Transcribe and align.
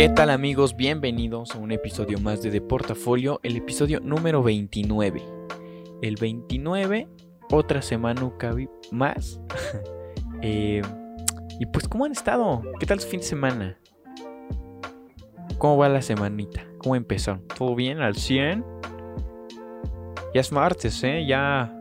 ¿Qué 0.00 0.08
tal 0.08 0.30
amigos? 0.30 0.76
Bienvenidos 0.76 1.54
a 1.54 1.58
un 1.58 1.72
episodio 1.72 2.18
más 2.18 2.40
de 2.40 2.50
Deportafolio, 2.50 3.38
el 3.42 3.54
episodio 3.58 4.00
número 4.00 4.42
29. 4.42 5.22
El 6.00 6.16
29, 6.16 7.06
otra 7.50 7.82
semana 7.82 8.32
más. 8.90 9.38
Eh, 10.40 10.80
y 11.58 11.66
pues, 11.66 11.86
¿cómo 11.86 12.06
han 12.06 12.12
estado? 12.12 12.62
¿Qué 12.78 12.86
tal 12.86 12.98
su 12.98 13.08
fin 13.08 13.20
de 13.20 13.26
semana? 13.26 13.78
¿Cómo 15.58 15.76
va 15.76 15.90
la 15.90 16.00
semanita? 16.00 16.64
¿Cómo 16.78 16.96
empezó? 16.96 17.42
¿Todo 17.58 17.74
bien? 17.74 18.00
¿Al 18.00 18.16
100? 18.16 18.64
Ya 20.32 20.40
es 20.40 20.50
martes, 20.50 21.04
¿eh? 21.04 21.26
Ya... 21.26 21.76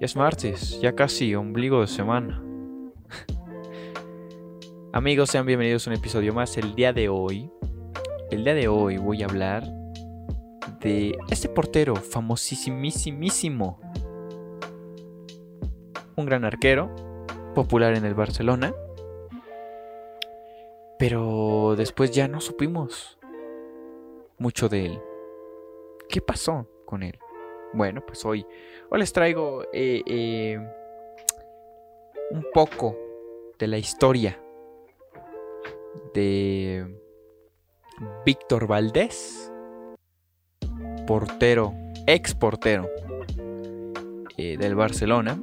Ya 0.00 0.06
es 0.06 0.16
martes, 0.16 0.80
ya 0.80 0.94
casi 0.94 1.34
ombligo 1.34 1.82
de 1.82 1.88
semana. 1.88 2.42
Amigos, 4.94 5.30
sean 5.30 5.46
bienvenidos 5.46 5.86
a 5.86 5.90
un 5.90 5.96
episodio 5.96 6.34
más. 6.34 6.58
El 6.58 6.74
día 6.74 6.92
de 6.92 7.08
hoy, 7.08 7.50
el 8.30 8.44
día 8.44 8.52
de 8.52 8.68
hoy 8.68 8.98
voy 8.98 9.22
a 9.22 9.24
hablar 9.24 9.64
de 10.80 11.16
este 11.30 11.48
portero 11.48 11.96
famosísimísimo. 11.96 13.80
Un 16.14 16.26
gran 16.26 16.44
arquero, 16.44 16.94
popular 17.54 17.96
en 17.96 18.04
el 18.04 18.12
Barcelona. 18.12 18.74
Pero 20.98 21.74
después 21.74 22.10
ya 22.10 22.28
no 22.28 22.42
supimos 22.42 23.18
mucho 24.36 24.68
de 24.68 24.84
él. 24.84 25.00
¿Qué 26.10 26.20
pasó 26.20 26.68
con 26.84 27.02
él? 27.02 27.18
Bueno, 27.72 28.04
pues 28.06 28.26
hoy, 28.26 28.44
hoy 28.90 28.98
les 28.98 29.10
traigo 29.10 29.62
eh, 29.72 30.02
eh, 30.06 30.58
un 32.30 32.44
poco 32.52 32.94
de 33.58 33.66
la 33.68 33.78
historia 33.78 34.38
de 36.14 36.98
Víctor 38.24 38.66
Valdés, 38.66 39.52
portero, 41.06 41.74
ex 42.06 42.34
portero 42.34 42.88
eh, 44.36 44.56
del 44.56 44.74
Barcelona. 44.74 45.40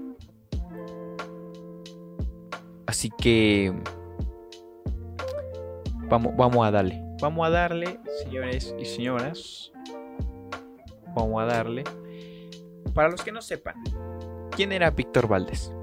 Así 2.86 3.10
que 3.18 3.74
vamos, 6.10 6.36
vamos 6.36 6.68
a 6.68 6.72
darle. 6.72 7.02
Vamos 7.22 7.48
a 7.48 7.50
darle, 7.50 8.00
señores 8.24 8.74
y 8.80 8.86
señoras. 8.86 9.72
Vamos 11.16 11.42
a 11.42 11.46
darle. 11.46 11.84
Para 12.94 13.10
los 13.10 13.24
que 13.24 13.32
no 13.32 13.42
sepan, 13.42 13.76
¿quién 14.56 14.72
era 14.72 14.90
Víctor 14.92 15.28
Valdés? 15.28 15.74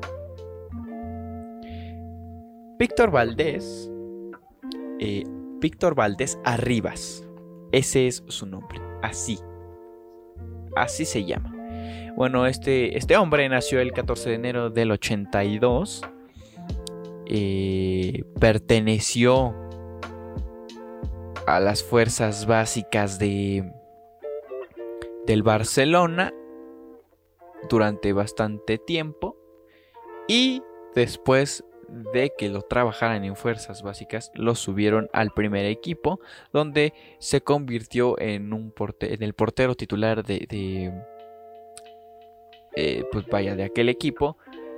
Víctor 2.78 3.10
Valdés 3.10 3.90
eh, 4.98 5.24
Víctor 5.60 5.94
Valdés 5.94 6.38
Arribas. 6.44 7.26
Ese 7.72 8.06
es 8.06 8.22
su 8.28 8.46
nombre. 8.46 8.80
Así. 9.02 9.38
Así 10.74 11.04
se 11.04 11.24
llama. 11.24 11.52
Bueno, 12.16 12.46
este, 12.46 12.96
este 12.96 13.16
hombre 13.16 13.48
nació 13.48 13.80
el 13.80 13.92
14 13.92 14.30
de 14.30 14.34
enero 14.34 14.70
del 14.70 14.90
82. 14.92 16.02
Eh, 17.26 18.24
perteneció 18.38 19.54
a 21.46 21.60
las 21.60 21.82
fuerzas 21.82 22.46
básicas 22.46 23.18
de 23.18 23.70
del 25.26 25.42
Barcelona 25.42 26.32
durante 27.68 28.12
bastante 28.12 28.78
tiempo 28.78 29.36
y 30.28 30.62
después 30.94 31.64
de 31.88 32.32
que 32.36 32.48
lo 32.48 32.62
trabajaran 32.62 33.24
en 33.24 33.36
fuerzas 33.36 33.82
básicas, 33.82 34.30
lo 34.34 34.54
subieron 34.54 35.08
al 35.12 35.30
primer 35.30 35.66
equipo, 35.66 36.20
donde 36.52 36.92
se 37.18 37.40
convirtió 37.40 38.18
en, 38.18 38.52
un 38.52 38.72
en 39.00 39.22
el 39.22 39.34
portero 39.34 39.74
titular 39.74 40.24
de, 40.24 40.92
eh, 42.74 43.04
pues 43.10 43.26
vaya, 43.26 43.56
de 43.56 43.64
aquel 43.64 43.88
equipo 43.88 44.36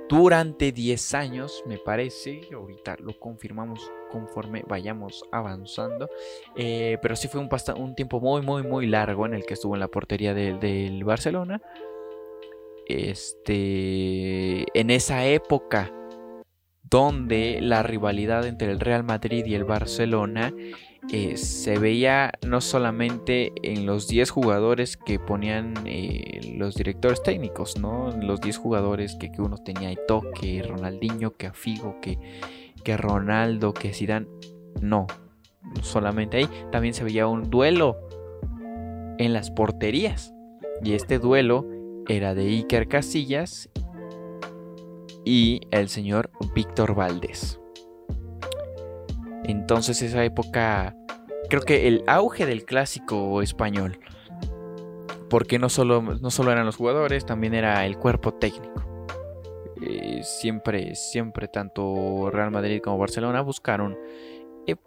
durante 0.09 0.71
10 0.71 1.13
años, 1.13 1.63
me 1.67 1.77
parece. 1.77 2.41
Ahorita 2.51 2.97
lo 2.99 3.17
confirmamos 3.19 3.91
conforme 4.09 4.63
vayamos 4.67 5.23
avanzando. 5.31 6.09
Eh, 6.55 6.97
pero 7.01 7.15
sí 7.15 7.27
fue 7.27 7.39
un, 7.39 7.49
un, 7.77 7.95
tiempo 7.95 8.19
muy, 8.19 8.41
muy, 8.41 8.63
muy 8.63 8.87
largo 8.87 9.27
en 9.27 9.35
el 9.35 9.45
que 9.45 9.53
estuvo 9.53 9.75
en 9.75 9.81
la 9.81 9.87
portería 9.87 10.33
del 10.33 11.03
Barcelona. 11.03 11.61
Este, 12.87 14.65
en 14.73 14.89
esa 14.89 15.23
época 15.27 15.93
donde 16.89 17.59
la 17.61 17.83
rivalidad 17.83 18.45
entre 18.45 18.71
el 18.71 18.79
Real 18.79 19.03
Madrid 19.03 19.45
y 19.45 19.53
el 19.53 19.63
Barcelona 19.63 20.53
eh, 21.11 21.37
se 21.37 21.79
veía 21.79 22.31
no 22.45 22.61
solamente 22.61 23.51
en 23.63 23.85
los 23.85 24.07
10 24.07 24.29
jugadores 24.29 24.97
que 24.97 25.17
ponían 25.17 25.73
eh, 25.85 26.53
los 26.55 26.75
directores 26.75 27.23
técnicos, 27.23 27.79
¿no? 27.79 28.11
Los 28.21 28.41
10 28.41 28.57
jugadores 28.57 29.15
que, 29.15 29.31
uno 29.39 29.57
tenía 29.57 29.91
Ito, 29.91 30.21
que 30.39 30.61
Ronaldinho, 30.61 31.35
que 31.35 31.51
Figo, 31.51 31.99
que, 32.01 32.19
que 32.83 32.97
Ronaldo, 32.97 33.73
que 33.73 33.93
Zidane. 33.93 34.27
No, 34.81 35.07
solamente 35.81 36.37
ahí. 36.37 36.49
También 36.71 36.93
se 36.93 37.03
veía 37.03 37.27
un 37.27 37.49
duelo 37.49 37.97
en 39.17 39.33
las 39.33 39.51
porterías. 39.51 40.33
Y 40.83 40.93
este 40.93 41.17
duelo 41.17 41.65
era 42.07 42.35
de 42.35 42.43
Iker 42.47 42.87
Casillas 42.87 43.69
y 45.29 45.61
el 45.69 45.89
señor 45.89 46.31
Víctor 46.55 46.95
Valdés. 46.95 47.59
Entonces 49.43 50.01
esa 50.01 50.25
época, 50.25 50.95
creo 51.51 51.61
que 51.61 51.87
el 51.87 52.03
auge 52.07 52.47
del 52.47 52.65
clásico 52.65 53.43
español, 53.43 53.99
porque 55.29 55.59
no 55.59 55.69
solo, 55.69 56.01
no 56.01 56.31
solo 56.31 56.51
eran 56.51 56.65
los 56.65 56.77
jugadores, 56.77 57.27
también 57.27 57.53
era 57.53 57.85
el 57.85 57.99
cuerpo 57.99 58.33
técnico. 58.33 59.07
Eh, 59.83 60.21
siempre, 60.23 60.95
siempre 60.95 61.47
tanto 61.47 62.31
Real 62.31 62.49
Madrid 62.49 62.81
como 62.83 62.97
Barcelona 62.97 63.41
buscaron 63.41 63.99
eh, 64.65 64.77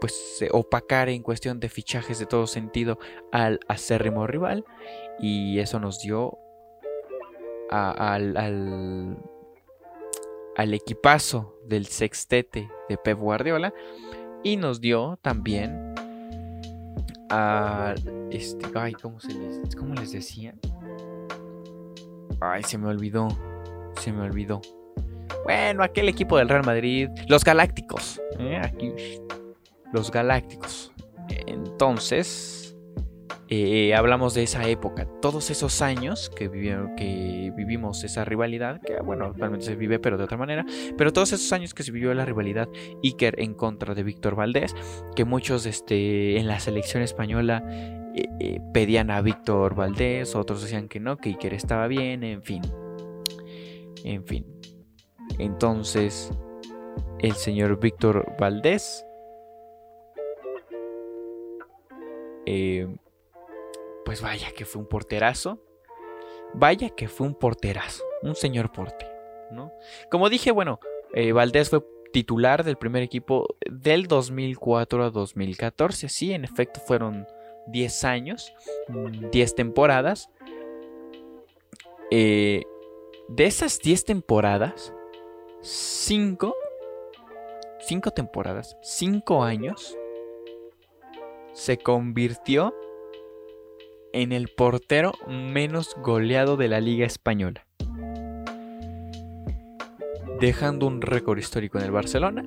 pues 0.00 0.44
opacar 0.52 1.08
en 1.08 1.24
cuestión 1.24 1.58
de 1.58 1.68
fichajes 1.68 2.20
de 2.20 2.26
todo 2.26 2.46
sentido 2.46 3.00
al 3.32 3.58
acérrimo 3.66 4.28
rival 4.28 4.64
y 5.18 5.58
eso 5.58 5.80
nos 5.80 5.98
dio 5.98 6.38
al 7.68 8.36
equipazo 10.64 11.58
del 11.66 11.86
sextete 11.86 12.68
de 12.88 12.96
Pep 12.96 13.18
Guardiola 13.18 13.72
y 14.42 14.56
nos 14.56 14.80
dio 14.80 15.18
también 15.22 15.94
a 17.30 17.94
este 18.30 18.66
ay 18.74 18.92
cómo 18.92 19.20
se 19.20 19.32
les 19.32 19.76
cómo 19.76 19.94
les 19.94 20.12
decía 20.12 20.54
ay 22.40 22.62
se 22.64 22.76
me 22.76 22.88
olvidó 22.88 23.28
se 24.00 24.12
me 24.12 24.22
olvidó. 24.22 24.60
Bueno 25.44 25.82
aquel 25.82 26.08
equipo 26.08 26.38
del 26.38 26.48
Real 26.48 26.64
Madrid 26.64 27.08
los 27.28 27.44
Galácticos. 27.44 28.20
¿eh? 28.38 28.60
aquí. 28.62 28.92
Los 29.92 30.10
Galácticos. 30.10 30.92
Entonces 31.46 32.59
eh, 33.52 33.94
hablamos 33.96 34.34
de 34.34 34.44
esa 34.44 34.68
época, 34.68 35.08
todos 35.20 35.50
esos 35.50 35.82
años 35.82 36.30
que, 36.30 36.48
que 36.96 37.52
vivimos 37.56 38.04
esa 38.04 38.24
rivalidad, 38.24 38.80
que 38.80 39.00
bueno, 39.02 39.24
actualmente 39.26 39.66
se 39.66 39.74
vive 39.74 39.98
pero 39.98 40.16
de 40.16 40.22
otra 40.22 40.36
manera, 40.36 40.64
pero 40.96 41.12
todos 41.12 41.32
esos 41.32 41.52
años 41.52 41.74
que 41.74 41.82
se 41.82 41.90
vivió 41.90 42.14
la 42.14 42.24
rivalidad 42.24 42.68
Iker 43.02 43.40
en 43.40 43.54
contra 43.54 43.94
de 43.94 44.04
Víctor 44.04 44.36
Valdés, 44.36 44.76
que 45.16 45.24
muchos 45.24 45.66
este, 45.66 46.38
en 46.38 46.46
la 46.46 46.60
selección 46.60 47.02
española 47.02 47.64
eh, 48.14 48.28
eh, 48.38 48.60
pedían 48.72 49.10
a 49.10 49.20
Víctor 49.20 49.74
Valdés, 49.74 50.36
otros 50.36 50.62
decían 50.62 50.88
que 50.88 51.00
no, 51.00 51.16
que 51.16 51.30
Iker 51.30 51.52
estaba 51.52 51.88
bien, 51.88 52.22
en 52.22 52.44
fin, 52.44 52.62
en 54.04 54.24
fin. 54.24 54.46
Entonces, 55.38 56.32
el 57.18 57.32
señor 57.32 57.80
Víctor 57.80 58.32
Valdés 58.38 59.04
eh, 62.46 62.86
pues 64.04 64.22
vaya 64.22 64.50
que 64.52 64.64
fue 64.64 64.82
un 64.82 64.88
porterazo. 64.88 65.62
Vaya 66.54 66.90
que 66.90 67.08
fue 67.08 67.26
un 67.26 67.34
porterazo. 67.34 68.04
Un 68.22 68.34
señor 68.34 68.72
porte. 68.72 69.06
¿no? 69.50 69.72
Como 70.10 70.28
dije, 70.28 70.50
bueno, 70.50 70.80
eh, 71.14 71.32
Valdés 71.32 71.70
fue 71.70 71.84
titular 72.12 72.64
del 72.64 72.76
primer 72.76 73.02
equipo 73.02 73.46
del 73.70 74.06
2004 74.06 75.04
a 75.04 75.10
2014. 75.10 76.08
Sí, 76.08 76.32
en 76.32 76.44
efecto 76.44 76.80
fueron 76.80 77.26
10 77.68 78.04
años, 78.04 78.52
10 79.32 79.54
temporadas. 79.54 80.30
Eh, 82.10 82.64
de 83.28 83.46
esas 83.46 83.78
10 83.78 84.04
temporadas, 84.04 84.92
5, 85.62 86.54
5 87.80 88.10
temporadas, 88.10 88.76
5 88.82 89.44
años, 89.44 89.96
se 91.52 91.78
convirtió 91.78 92.74
en 94.12 94.32
el 94.32 94.48
portero 94.48 95.12
menos 95.28 95.94
goleado 96.02 96.56
de 96.56 96.68
la 96.68 96.80
Liga 96.80 97.06
Española. 97.06 97.66
Dejando 100.40 100.86
un 100.86 101.02
récord 101.02 101.38
histórico 101.38 101.78
en 101.78 101.84
el 101.84 101.90
Barcelona. 101.90 102.44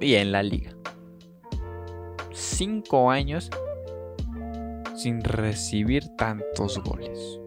y 0.00 0.14
en 0.16 0.32
la 0.32 0.42
liga. 0.42 0.72
Cinco 2.32 3.12
años 3.12 3.50
sin 4.96 5.22
recibir 5.22 6.08
tantos 6.16 6.82
goles. 6.82 7.38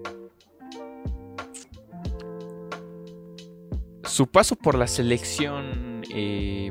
Su 4.06 4.28
paso 4.28 4.56
por 4.56 4.76
la 4.76 4.88
selección 4.88 6.02
eh, 6.14 6.70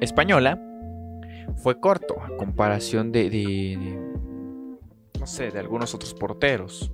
española 0.00 0.60
fue 1.58 1.78
corto 1.78 2.20
a 2.20 2.36
comparación 2.36 3.12
de, 3.12 3.28
no 5.18 5.26
sé, 5.26 5.50
de 5.50 5.58
algunos 5.58 5.94
otros 5.94 6.14
porteros. 6.14 6.90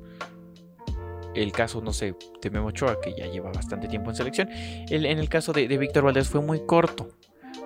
El 1.35 1.53
caso, 1.53 1.81
no 1.81 1.93
sé, 1.93 2.15
de 2.41 2.51
Memo 2.51 2.69
Ochoa, 2.69 3.01
que 3.01 3.15
ya 3.15 3.27
lleva 3.27 3.51
bastante 3.51 3.89
tiempo 3.89 4.11
en 4.11 4.17
selección. 4.17 4.49
en 4.51 5.19
el 5.19 5.29
caso 5.29 5.53
de, 5.53 5.67
de 5.67 5.79
Víctor 5.79 6.05
Valdés 6.05 6.29
fue 6.29 6.41
muy 6.41 6.65
corto. 6.65 7.09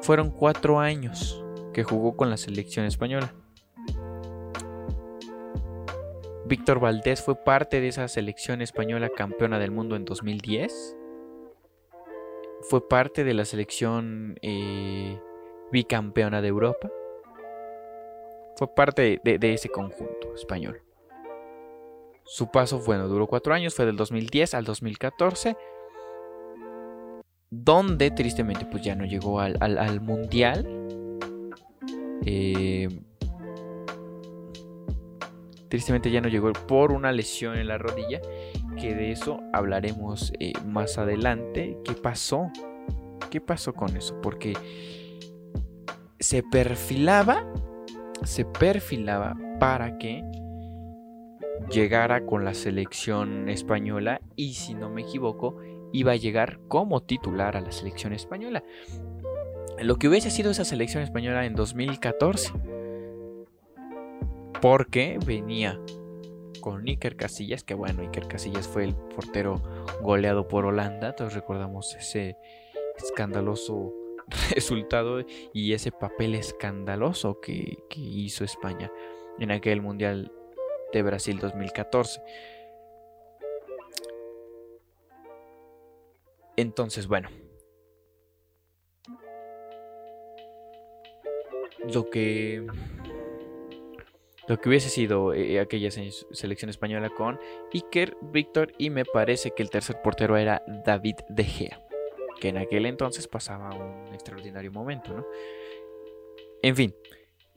Fueron 0.01 0.31
cuatro 0.31 0.81
años 0.81 1.45
que 1.73 1.85
jugó 1.85 2.17
con 2.17 2.31
la 2.31 2.37
selección 2.37 2.87
española. 2.87 3.35
Víctor 6.49 6.81
Valdés 6.81 7.23
fue 7.23 7.37
parte 7.37 7.81
de 7.81 7.89
esa 7.89 8.09
selección 8.09 8.63
española 8.63 9.11
campeona 9.15 9.59
del 9.59 9.71
mundo 9.71 9.97
en 9.97 10.07
2010. 10.07 10.97
Fue 12.63 12.89
parte 12.89 13.23
de 13.23 13.35
la 13.35 13.45
selección 13.45 14.39
eh, 14.41 15.21
bicampeona 15.71 16.41
de 16.41 16.49
Europa. 16.49 16.91
Fue 18.59 18.75
parte 18.75 19.21
de, 19.23 19.55
ese 19.55 19.69
conjunto 19.69 20.35
español. 20.35 20.83
Su 22.25 22.51
paso, 22.51 22.81
bueno, 22.85 23.07
duró 23.07 23.29
cuatro 23.29 23.55
años, 23.55 23.73
fue 23.73 23.87
del 23.87 23.95
2010 23.95 24.53
al 24.55 24.65
2014, 24.65 25.57
donde 27.51 28.11
tristemente 28.11 28.67
pues 28.67 28.83
ya 28.83 28.97
no 28.97 29.05
llegó 29.05 29.39
al, 29.39 30.01
Mundial. 30.01 30.67
Eh, 32.27 32.89
tristemente 35.69 36.11
ya 36.11 36.21
no 36.21 36.29
llegó 36.29 36.53
por 36.53 36.91
una 36.91 37.13
lesión 37.13 37.57
en 37.57 37.69
la 37.69 37.79
rodilla, 37.79 38.21
que 38.77 38.93
de 38.93 39.13
eso 39.13 39.39
hablaremos 39.53 40.33
eh, 40.41 40.53
más 40.67 40.99
adelante. 40.99 41.79
¿Qué 41.85 41.93
pasó? 41.93 42.51
¿Qué 43.31 43.41
pasó 43.41 43.73
con 43.73 43.97
eso? 43.97 44.21
Porque 44.21 44.55
se 46.19 46.43
perfilaba, 46.43 47.47
se 48.25 48.45
perfilaba 48.45 49.37
para 49.59 49.99
que 49.99 50.25
llegara 51.71 52.25
con 52.25 52.45
la 52.45 52.55
selección 52.55 53.49
española 53.49 54.21
y 54.37 54.55
si 54.55 54.75
no 54.75 54.91
me 54.91 55.03
equivoco, 55.03 55.57
iba 55.93 56.13
a 56.13 56.17
llegar 56.17 56.61
como 56.69 57.03
titular 57.03 57.57
a 57.57 57.61
la 57.61 57.73
selección 57.73 58.13
española. 58.13 58.63
Lo 59.81 59.97
que 59.97 60.09
hubiese 60.09 60.31
sido 60.31 60.51
esa 60.51 60.65
selección 60.65 61.03
española 61.03 61.47
en 61.47 61.55
2014 61.55 62.53
porque 64.61 65.19
venía 65.25 65.81
con 66.61 66.87
Iker 66.87 67.17
Casillas, 67.17 67.63
que 67.63 67.75
bueno, 67.75 68.03
Iker 68.03 68.27
Casillas 68.27 68.67
fue 68.67 68.85
el 68.85 68.95
portero 68.95 69.63
goleado 70.03 70.49
por 70.49 70.67
Holanda, 70.67 71.15
todos 71.15 71.35
recordamos 71.35 71.95
ese 71.95 72.37
escandaloso 72.97 73.95
resultado 74.55 75.25
y 75.53 75.73
ese 75.73 75.93
papel 75.93 76.35
escandaloso 76.35 77.41
que, 77.41 77.79
hizo 77.97 78.45
España 78.45 78.91
en 79.39 79.51
aquel 79.51 79.83
Mundial 79.83 80.33
de 80.93 81.03
Brasil 81.03 81.39
2014. 81.39 82.21
Entonces, 86.57 87.07
bueno. 87.07 87.29
Lo 91.95 92.11
que 92.11 92.67
lo 94.49 94.59
que 94.59 94.71
hubiese 94.71 94.89
sido 94.89 95.35
eh, 95.35 95.61
aquella 95.61 95.91
selección 95.91 96.71
española 96.71 97.11
con 97.11 97.39
Iker, 97.73 98.17
Víctor 98.33 98.73
y 98.79 98.89
me 98.89 99.05
parece 99.05 99.51
que 99.51 99.63
el 99.63 99.69
tercer 99.69 100.01
portero 100.03 100.39
era 100.39 100.63
David 100.87 101.17
De 101.29 101.45
Gea, 101.45 101.83
que 102.41 102.49
en 102.49 102.59
aquel 102.59 102.87
entonces 102.87 103.29
pasaba 103.29 103.75
un 103.75 104.15
extraordinario 104.15 104.73
momento, 104.73 105.15
¿no? 105.15 105.25
En 106.63 106.75
fin, 106.75 106.95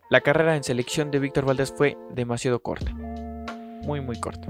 la 0.09 0.21
carrera 0.21 0.55
en 0.55 0.63
selección 0.63 1.11
de 1.11 1.19
Víctor 1.19 1.45
Valdés 1.45 1.73
fue 1.75 1.97
demasiado 2.11 2.61
corta, 2.61 2.91
muy 2.93 4.01
muy 4.01 4.19
corta. 4.19 4.47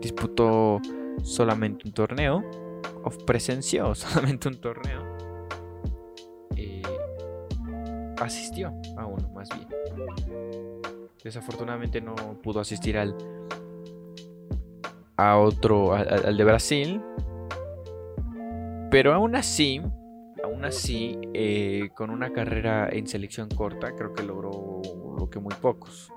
Disputó 0.00 0.80
solamente 1.22 1.86
un 1.86 1.94
torneo, 1.94 2.44
presenció 3.26 3.94
solamente 3.94 4.48
un 4.48 4.60
torneo. 4.60 5.02
Eh, 6.56 6.82
asistió 8.20 8.72
a 8.96 9.06
uno 9.06 9.28
más 9.30 9.48
bien 9.50 9.68
Desafortunadamente 11.24 12.00
no 12.02 12.14
pudo 12.42 12.60
asistir 12.60 12.98
al 12.98 13.16
a 15.16 15.38
otro 15.38 15.94
al, 15.94 16.36
de 16.36 16.44
Brasil. 16.44 17.00
Pero 18.94 19.12
aún 19.12 19.34
así, 19.34 19.82
aún 20.44 20.64
así, 20.64 21.18
eh, 21.34 21.88
con 21.96 22.10
una 22.10 22.32
carrera 22.32 22.88
en 22.88 23.08
selección 23.08 23.48
corta, 23.48 23.92
creo 23.96 24.14
que 24.14 24.22
logró 24.22 24.82
lo 25.18 25.28
que 25.28 25.40
muy 25.40 25.52
pocos. 25.60 26.12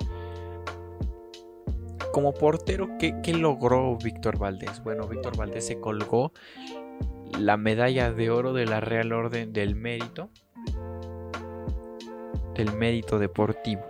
Como 2.11 2.35
portero, 2.35 2.87
¿qué, 2.99 3.33
logró 3.33 3.97
Víctor 3.97 4.37
Valdés? 4.37 4.83
Bueno, 4.83 5.07
Víctor 5.07 5.35
Valdés 5.35 5.65
se 5.65 5.79
colgó 5.79 6.33
la 7.39 7.57
medalla 7.57 8.13
de 8.13 8.29
oro 8.29 8.53
de 8.53 8.67
la 8.67 8.79
Real 8.79 9.11
Orden 9.11 9.53
del 9.53 9.73
Mérito, 9.73 10.29
del 12.53 12.73
Mérito 12.73 13.17
Deportivo. 13.17 13.87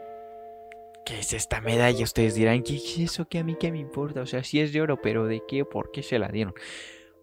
¿Qué 1.05 1.19
es 1.19 1.33
esta 1.33 1.59
medalla? 1.59 2.05
Ustedes 2.05 2.35
dirán, 2.35 2.63
¿qué 2.63 2.77
es 2.77 2.97
eso? 2.99 3.27
¿Qué 3.27 3.39
a 3.39 3.43
mí 3.43 3.57
qué 3.59 3.69
me 3.69 3.79
importa? 3.79 4.21
O 4.21 4.25
sea, 4.25 4.45
sí 4.45 4.61
es 4.61 4.71
de 4.71 4.79
oro, 4.79 5.01
pero 5.01 5.25
¿de 5.25 5.43
qué? 5.45 5.65
¿Por 5.65 5.91
qué 5.91 6.03
se 6.03 6.19
la 6.19 6.29
dieron? 6.29 6.53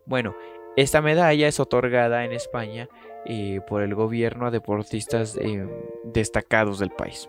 Bueno, 0.04 0.36
esta 0.76 1.00
medalla 1.00 1.48
es 1.48 1.60
otorgada 1.60 2.24
en 2.24 2.32
España 2.32 2.88
eh, 3.26 3.60
por 3.66 3.82
el 3.82 3.94
gobierno 3.94 4.46
a 4.46 4.50
deportistas 4.50 5.36
eh, 5.36 5.66
destacados 6.04 6.78
del 6.78 6.90
país. 6.90 7.28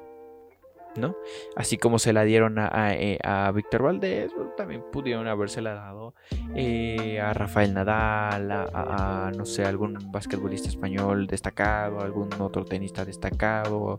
¿no? 0.96 1.14
Así 1.58 1.78
como 1.78 2.00
se 2.00 2.14
la 2.14 2.24
dieron 2.24 2.58
a, 2.58 2.94
eh, 2.94 3.20
Víctor 3.54 3.84
Valdés, 3.84 4.32
también 4.56 4.82
pudieron 4.94 5.28
habérsela 5.28 5.74
dado 5.74 6.14
a 7.22 7.34
Rafael 7.34 7.74
Nadal, 7.74 8.50
a, 8.50 9.30
no 9.36 9.46
sé, 9.46 9.66
algún 9.66 9.98
basquetbolista 10.10 10.70
español 10.70 11.28
destacado, 11.28 12.00
algún 12.00 12.30
otro 12.40 12.64
tenista 12.64 13.04
destacado, 13.04 13.98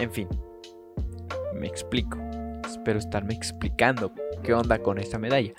en 0.00 0.10
fin, 0.10 0.28
me 1.54 1.66
explico. 1.68 2.18
Espero 2.66 2.98
estarme 2.98 3.34
explicando 3.34 4.12
qué 4.42 4.52
onda 4.52 4.78
con 4.80 4.98
esta 4.98 5.18
medalla. 5.18 5.52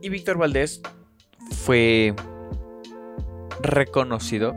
Y 0.00 0.08
Víctor 0.08 0.38
Valdés 0.38 0.80
fue 1.50 2.14
reconocido 3.60 4.54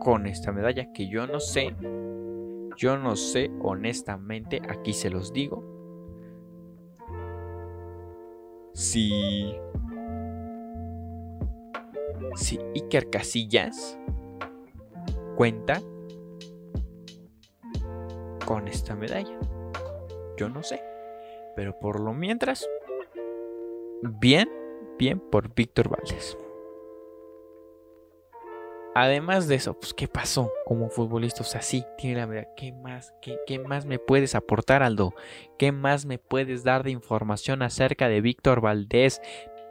con 0.00 0.26
esta 0.26 0.52
medalla 0.52 0.92
que 0.92 1.08
yo 1.08 1.26
no 1.26 1.40
sé, 1.40 1.74
yo 2.76 2.96
no 2.96 3.16
sé 3.16 3.50
honestamente, 3.60 4.60
aquí 4.68 4.92
se 4.92 5.10
los 5.10 5.32
digo, 5.32 5.62
si 8.72 9.54
si 12.36 12.58
Iker 12.74 13.10
Casillas 13.10 13.98
cuenta 15.36 15.80
con 18.46 18.68
esta 18.68 18.94
medalla. 18.94 19.38
Yo 20.36 20.48
no 20.48 20.62
sé. 20.62 20.82
Pero 21.54 21.78
por 21.78 22.00
lo 22.00 22.14
mientras, 22.14 22.68
bien, 24.02 24.48
bien 24.98 25.20
por 25.20 25.54
Víctor 25.54 25.88
Valdés. 25.88 26.36
Además 28.94 29.46
de 29.46 29.54
eso, 29.54 29.74
pues, 29.74 29.94
¿qué 29.94 30.08
pasó 30.08 30.50
como 30.64 30.90
futbolista? 30.90 31.42
O 31.42 31.46
sea, 31.46 31.62
sí, 31.62 31.84
tiene 31.96 32.16
la 32.16 32.26
medalla. 32.26 32.48
¿Qué 32.56 32.72
más, 32.72 33.14
qué 33.22 33.58
más 33.60 33.86
me 33.86 34.00
puedes 34.00 34.34
aportar, 34.34 34.82
Aldo? 34.82 35.14
¿Qué 35.56 35.70
más 35.70 36.04
me 36.04 36.18
puedes 36.18 36.64
dar 36.64 36.82
de 36.82 36.90
información 36.90 37.62
acerca 37.62 38.08
de 38.08 38.20
Víctor 38.20 38.60
Valdés? 38.60 39.22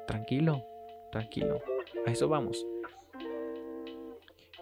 Tranquilo, 0.07 0.65
tranquilo. 1.12 1.62
A 2.05 2.12
eso 2.12 2.29
vamos. 2.29 2.65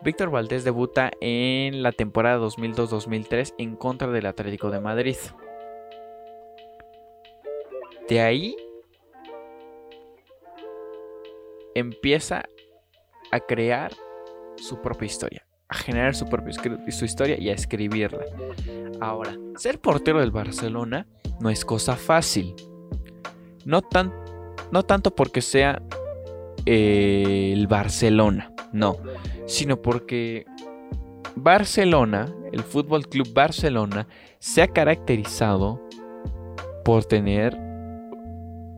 Víctor 0.02 0.32
Valdés 0.32 0.64
debuta 0.64 1.12
en 1.22 1.84
la 1.84 1.92
temporada 1.92 2.40
2002-2003 2.40 3.54
en 3.60 3.76
contra 3.76 4.08
del 4.08 4.26
Atlético 4.26 4.72
de 4.72 4.80
Madrid. 4.80 5.18
De 8.10 8.22
ahí 8.22 8.56
empieza 11.76 12.46
a 13.32 13.40
crear 13.40 13.92
su 14.58 14.82
propia 14.82 15.06
historia, 15.06 15.46
a 15.68 15.76
generar 15.76 16.16
su 16.16 16.26
propia 16.26 16.54
su 16.92 17.06
historia 17.06 17.40
y 17.40 17.50
a 17.50 17.54
escribirla. 17.54 18.26
Ahora, 19.00 19.38
ser 19.58 19.80
portero 19.80 20.20
del 20.20 20.32
Barcelona 20.32 21.06
no 21.40 21.50
es 21.50 21.66
cosa 21.66 21.96
fácil. 21.96 22.56
No, 23.66 23.82
tan, 23.82 24.14
no 24.72 24.84
tanto 24.84 25.14
porque 25.14 25.42
sea 25.42 25.82
eh, 26.68 27.52
el 27.54 27.68
Barcelona 27.68 28.54
No, 28.72 28.98
sino 29.48 29.82
porque 29.82 30.46
Barcelona, 31.36 32.34
el 32.52 32.64
Fútbol 32.64 33.08
Club 33.08 33.34
Barcelona, 33.34 34.08
se 34.40 34.62
ha 34.62 34.68
caracterizado 34.68 35.82
por 36.84 37.04
tener 37.06 37.58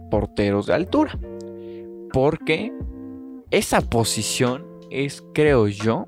porteros 0.10 0.66
de 0.66 0.74
altura. 0.74 1.20
Porque 2.12 2.74
esa 3.52 3.82
posición 3.82 4.66
es, 4.90 5.24
creo 5.34 5.68
yo, 5.68 6.08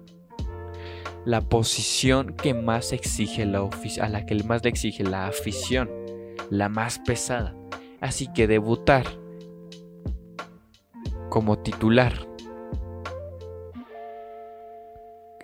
la 1.25 1.41
posición 1.41 2.34
que 2.34 2.53
más 2.53 2.91
exige 2.91 3.46
la 3.46 3.69
a 4.01 4.10
la 4.10 4.25
que 4.25 4.43
más 4.43 4.63
le 4.63 4.69
exige 4.69 5.03
la 5.03 5.27
afición, 5.27 5.89
la 6.50 6.69
más 6.69 7.00
pesada. 7.00 7.55
Así 8.01 8.31
que 8.34 8.48
debutar 8.48 9.05
como 11.29 11.60
titular 11.60 12.13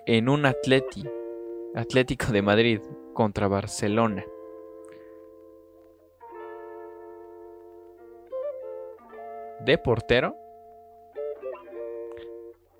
en 0.06 0.28
un 0.28 0.46
Atleti, 0.46 1.04
Atlético 1.74 2.32
de 2.32 2.42
Madrid 2.42 2.80
contra 3.12 3.48
Barcelona. 3.48 4.24
De 9.60 9.78
portero, 9.78 10.36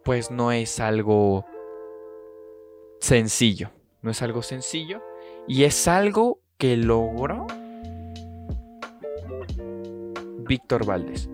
pues 0.06 0.30
no 0.30 0.52
es 0.52 0.78
algo 0.78 1.44
sencillo. 3.00 3.72
No 4.02 4.12
es 4.12 4.22
algo 4.22 4.40
sencillo. 4.40 5.02
Y 5.48 5.64
es 5.64 5.88
algo 5.88 6.38
que 6.58 6.76
logró 6.76 7.48
Víctor 10.46 10.86
Valdés. 10.86 11.28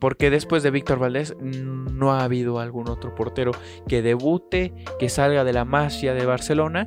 Porque 0.00 0.28
después 0.28 0.64
de 0.64 0.72
Víctor 0.72 0.98
Valdés 0.98 1.36
no 1.40 2.12
ha 2.12 2.24
habido 2.24 2.58
algún 2.58 2.88
otro 2.88 3.14
portero 3.14 3.52
que 3.86 4.02
debute, 4.02 4.74
que 4.98 5.08
salga 5.08 5.44
de 5.44 5.52
la 5.52 5.64
masia 5.64 6.12
de 6.12 6.26
Barcelona 6.26 6.84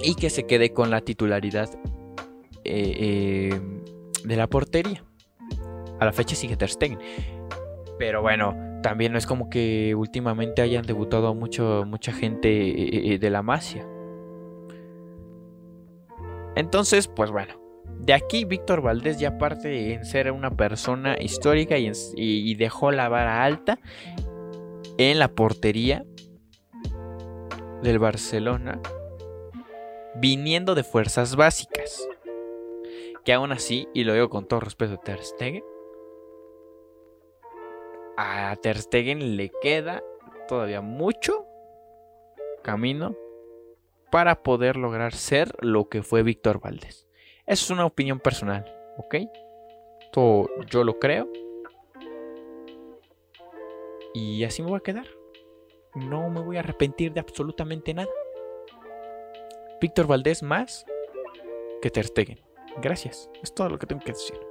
y 0.00 0.14
que 0.14 0.30
se 0.30 0.46
quede 0.46 0.72
con 0.72 0.90
la 0.90 1.02
titularidad 1.02 1.68
eh, 2.64 3.50
eh, 3.54 3.60
de 4.24 4.36
la 4.36 4.46
portería. 4.46 5.04
A 6.00 6.06
la 6.06 6.12
fecha 6.14 6.34
sigue 6.34 6.56
Ter 6.56 6.70
Stegen. 6.70 6.98
Pero 7.98 8.22
bueno, 8.22 8.67
también 8.82 9.12
no 9.12 9.18
es 9.18 9.26
como 9.26 9.50
que 9.50 9.94
últimamente 9.94 10.62
hayan 10.62 10.86
debutado 10.86 11.34
mucho, 11.34 11.84
mucha 11.86 12.12
gente 12.12 12.48
eh, 12.48 13.14
eh, 13.14 13.18
de 13.18 13.30
la 13.30 13.42
Masia. 13.42 13.86
Entonces, 16.54 17.08
pues 17.08 17.30
bueno, 17.30 17.54
de 18.00 18.12
aquí 18.14 18.44
Víctor 18.44 18.80
Valdés 18.80 19.18
ya 19.18 19.38
parte 19.38 19.92
en 19.94 20.04
ser 20.04 20.30
una 20.32 20.56
persona 20.56 21.16
histórica 21.20 21.76
y, 21.78 22.54
dejó 22.54 22.90
la 22.90 23.08
vara 23.08 23.44
alta 23.44 23.78
en 24.96 25.18
la 25.18 25.28
portería 25.28 26.04
del 27.82 27.98
Barcelona, 27.98 28.80
viniendo 30.16 30.74
de 30.74 30.82
fuerzas 30.82 31.36
básicas. 31.36 32.08
Que 33.24 33.34
aún 33.34 33.52
así, 33.52 33.88
y 33.92 34.04
lo 34.04 34.14
digo 34.14 34.30
con 34.30 34.48
todo 34.48 34.60
respeto 34.60 34.96
Ter 34.96 35.22
Stegen, 35.22 35.62
a 38.20 38.56
Ter 38.56 38.78
Stegen 38.78 39.36
le 39.36 39.52
queda 39.62 40.02
todavía 40.48 40.80
mucho 40.80 41.46
camino 42.64 43.14
para 44.10 44.42
poder 44.42 44.76
lograr 44.76 45.14
ser 45.14 45.54
lo 45.60 45.88
que 45.88 46.02
fue 46.02 46.24
Víctor 46.24 46.60
Valdés. 46.60 47.06
Eso 47.46 47.64
es 47.66 47.70
una 47.70 47.86
opinión 47.86 48.18
personal, 48.18 48.64
¿ok? 48.96 49.14
Todo 50.10 50.48
yo 50.66 50.82
lo 50.82 50.98
creo. 50.98 51.30
Y 54.14 54.42
así 54.42 54.62
me 54.62 54.70
voy 54.70 54.78
a 54.78 54.82
quedar. 54.82 55.06
No 55.94 56.28
me 56.28 56.40
voy 56.40 56.56
a 56.56 56.60
arrepentir 56.60 57.12
de 57.12 57.20
absolutamente 57.20 57.94
nada. 57.94 58.10
Víctor 59.80 60.08
Valdés 60.08 60.42
más 60.42 60.84
que 61.80 61.90
Ter 61.90 62.06
Stegen. 62.06 62.40
Gracias. 62.82 63.30
Es 63.44 63.54
todo 63.54 63.68
lo 63.68 63.78
que 63.78 63.86
tengo 63.86 64.02
que 64.02 64.12
decir. 64.12 64.47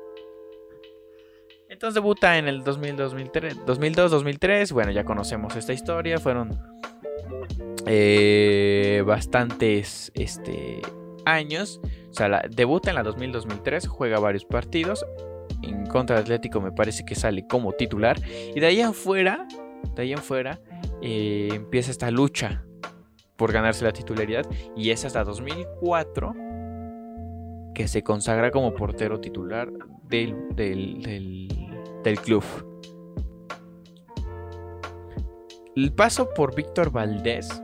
Entonces 1.78 1.94
debuta 1.94 2.40
en 2.40 2.48
el 2.48 2.64
2002-2003. 2.64 4.74
Bueno, 4.74 4.90
ya 4.90 5.04
conocemos 5.04 5.56
esta 5.56 5.74
historia. 5.74 6.18
Fueron 6.18 6.60
eh, 7.86 9.04
bastantes 9.06 10.12
este, 10.16 10.82
años. 11.24 11.80
O 12.10 12.14
sea, 12.16 12.42
debuta 12.50 12.90
en 12.90 12.96
la 12.96 13.04
2000-2003, 13.04 13.86
juega 13.86 14.18
varios 14.18 14.44
partidos. 14.44 15.06
En 15.62 15.86
contra 15.86 16.18
Atlético 16.18 16.62
me 16.62 16.72
parece 16.72 17.06
que 17.06 17.14
sale 17.14 17.46
como 17.46 17.74
titular. 17.74 18.20
Y 18.56 18.60
de 18.60 18.66
ahí 18.66 18.82
afuera, 18.82 19.48
de 19.94 20.02
ahí 20.02 20.14
afuera, 20.14 20.60
eh, 21.04 21.50
empieza 21.52 21.92
esta 21.92 22.10
lucha 22.10 22.64
por 23.36 23.54
ganarse 23.54 23.86
la 23.86 23.94
titularidad. 23.94 24.48
Y 24.76 24.90
es 24.90 25.06
hasta 25.06 25.24
2004 25.24 26.34
que 27.76 27.88
se 27.88 28.02
consagra 28.02 28.50
como 28.50 28.74
portero 28.74 29.22
titular 29.22 29.70
del, 30.10 31.48
del, 32.04 32.20
club. 32.20 32.44
El 35.76 35.94
paso 35.94 36.30
por 36.34 36.56
Víctor 36.56 36.92
Valdés 36.92 37.62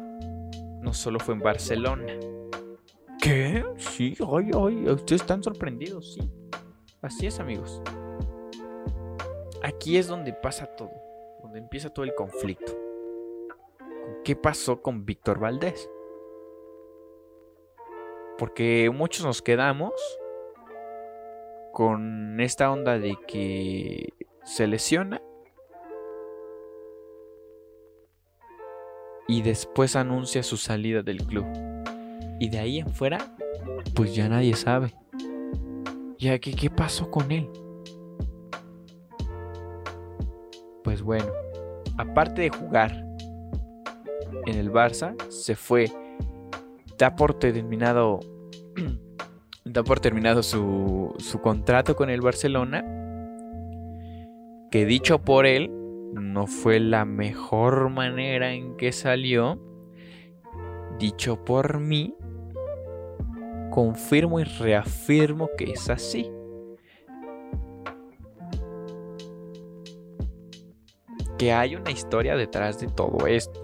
no 0.81 0.93
solo 0.93 1.19
fue 1.19 1.33
en 1.35 1.41
Barcelona. 1.41 2.13
¿Qué? 3.21 3.63
Sí, 3.77 4.15
ay, 4.19 4.51
ay, 4.53 4.89
ustedes 4.89 5.21
están 5.21 5.41
sorprendidos, 5.41 6.13
sí. 6.13 6.29
Así 7.01 7.25
es, 7.25 7.39
amigos. 7.39 7.81
Aquí 9.63 9.97
es 9.97 10.07
donde 10.07 10.33
pasa 10.33 10.65
todo, 10.65 10.91
donde 11.41 11.59
empieza 11.59 11.89
todo 11.89 12.05
el 12.05 12.13
conflicto. 12.13 12.73
¿Qué 14.23 14.35
pasó 14.35 14.81
con 14.81 15.05
Víctor 15.05 15.39
Valdés? 15.39 15.89
Porque 18.37 18.89
muchos 18.93 19.25
nos 19.25 19.41
quedamos 19.41 19.93
con 21.71 22.39
esta 22.39 22.71
onda 22.71 22.99
de 22.99 23.17
que 23.27 24.13
se 24.43 24.67
lesiona 24.67 25.21
y 29.27 29.41
después 29.41 29.95
anuncia 29.95 30.43
su 30.43 30.57
salida 30.57 31.01
del 31.01 31.25
club. 31.25 31.45
Y 32.39 32.49
de 32.49 32.59
ahí 32.59 32.79
en 32.79 32.89
fuera, 32.89 33.35
pues 33.95 34.15
ya 34.15 34.27
nadie 34.27 34.55
sabe. 34.55 34.93
Ya 36.17 36.39
que 36.39 36.53
qué 36.53 36.69
pasó 36.69 37.09
con 37.09 37.31
él. 37.31 37.49
Pues 40.83 41.01
bueno, 41.01 41.31
aparte 41.97 42.43
de 42.43 42.49
jugar 42.49 43.05
en 44.45 44.57
el 44.57 44.71
Barça, 44.71 45.15
se 45.29 45.55
fue. 45.55 45.91
Da 46.97 47.15
por 47.15 47.39
terminado 47.39 48.19
da 49.65 49.83
por 49.83 49.99
terminado 49.99 50.43
su, 50.43 51.15
su 51.17 51.41
contrato 51.41 51.95
con 51.95 52.09
el 52.09 52.21
Barcelona, 52.21 52.83
que 54.73 54.87
dicho 54.87 55.19
por 55.19 55.45
él, 55.45 55.69
no 56.15 56.47
fue 56.47 56.79
la 56.79 57.05
mejor 57.05 57.91
manera 57.91 58.53
en 58.53 58.75
que 58.75 58.91
salió. 58.91 59.61
Dicho 60.97 61.45
por 61.45 61.79
mí, 61.79 62.15
confirmo 63.69 64.39
y 64.39 64.45
reafirmo 64.45 65.47
que 65.55 65.65
es 65.73 65.91
así. 65.91 66.27
Que 71.37 71.53
hay 71.53 71.75
una 71.75 71.91
historia 71.91 72.35
detrás 72.35 72.79
de 72.79 72.87
todo 72.87 73.27
esto. 73.27 73.62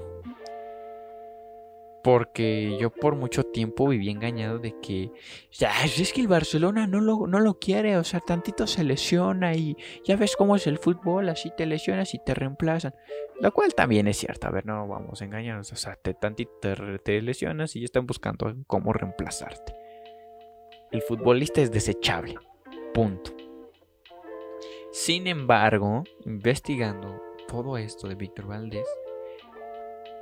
Porque 2.02 2.78
yo 2.80 2.92
por 2.92 3.16
mucho 3.16 3.44
tiempo 3.44 3.88
viví 3.88 4.10
engañado 4.10 4.58
de 4.58 4.80
que 4.80 5.12
ya, 5.52 5.72
es 5.84 6.14
que 6.14 6.22
el 6.22 6.30
Barcelona 6.30 6.88
no 6.88 7.02
lo, 7.02 7.28
no 7.28 7.40
lo 7.40 7.60
quiere, 7.60 7.98
o 7.98 8.04
sea, 8.06 8.22
tantito 8.22 8.68
se 8.68 8.86
lesiona 8.86 9.54
y 9.54 9.76
ya 10.06 10.16
ves 10.16 10.38
cómo 10.38 10.56
es 10.56 10.66
el 10.68 10.78
fútbol, 10.78 11.28
así 11.28 11.52
te 11.58 11.66
lesionas 11.66 12.14
y 12.14 12.20
te 12.20 12.34
reemplazan. 12.34 12.96
Lo 13.42 13.52
cual 13.54 13.74
también 13.74 14.08
es 14.08 14.18
cierto, 14.18 14.48
a 14.48 14.52
ver, 14.52 14.66
no 14.66 14.88
vamos 14.88 15.22
a 15.22 15.26
engañarnos, 15.26 15.72
o 15.74 15.76
sea, 15.76 15.96
te, 15.96 16.14
tantito 16.14 16.52
te, 17.04 17.22
lesionas 17.22 17.76
y 17.76 17.82
ya 17.82 17.86
están 17.86 18.06
buscando 18.06 18.56
cómo 18.68 18.94
reemplazarte. 18.94 19.74
El 20.92 21.02
futbolista 21.02 21.62
es 21.62 21.72
desechable, 21.72 22.36
punto. 22.94 23.32
Sin 24.92 25.28
embargo, 25.28 26.04
investigando 26.26 27.22
todo 27.48 27.78
esto 27.78 28.08
de 28.08 28.16
Víctor 28.16 28.48
Valdés, 28.48 28.88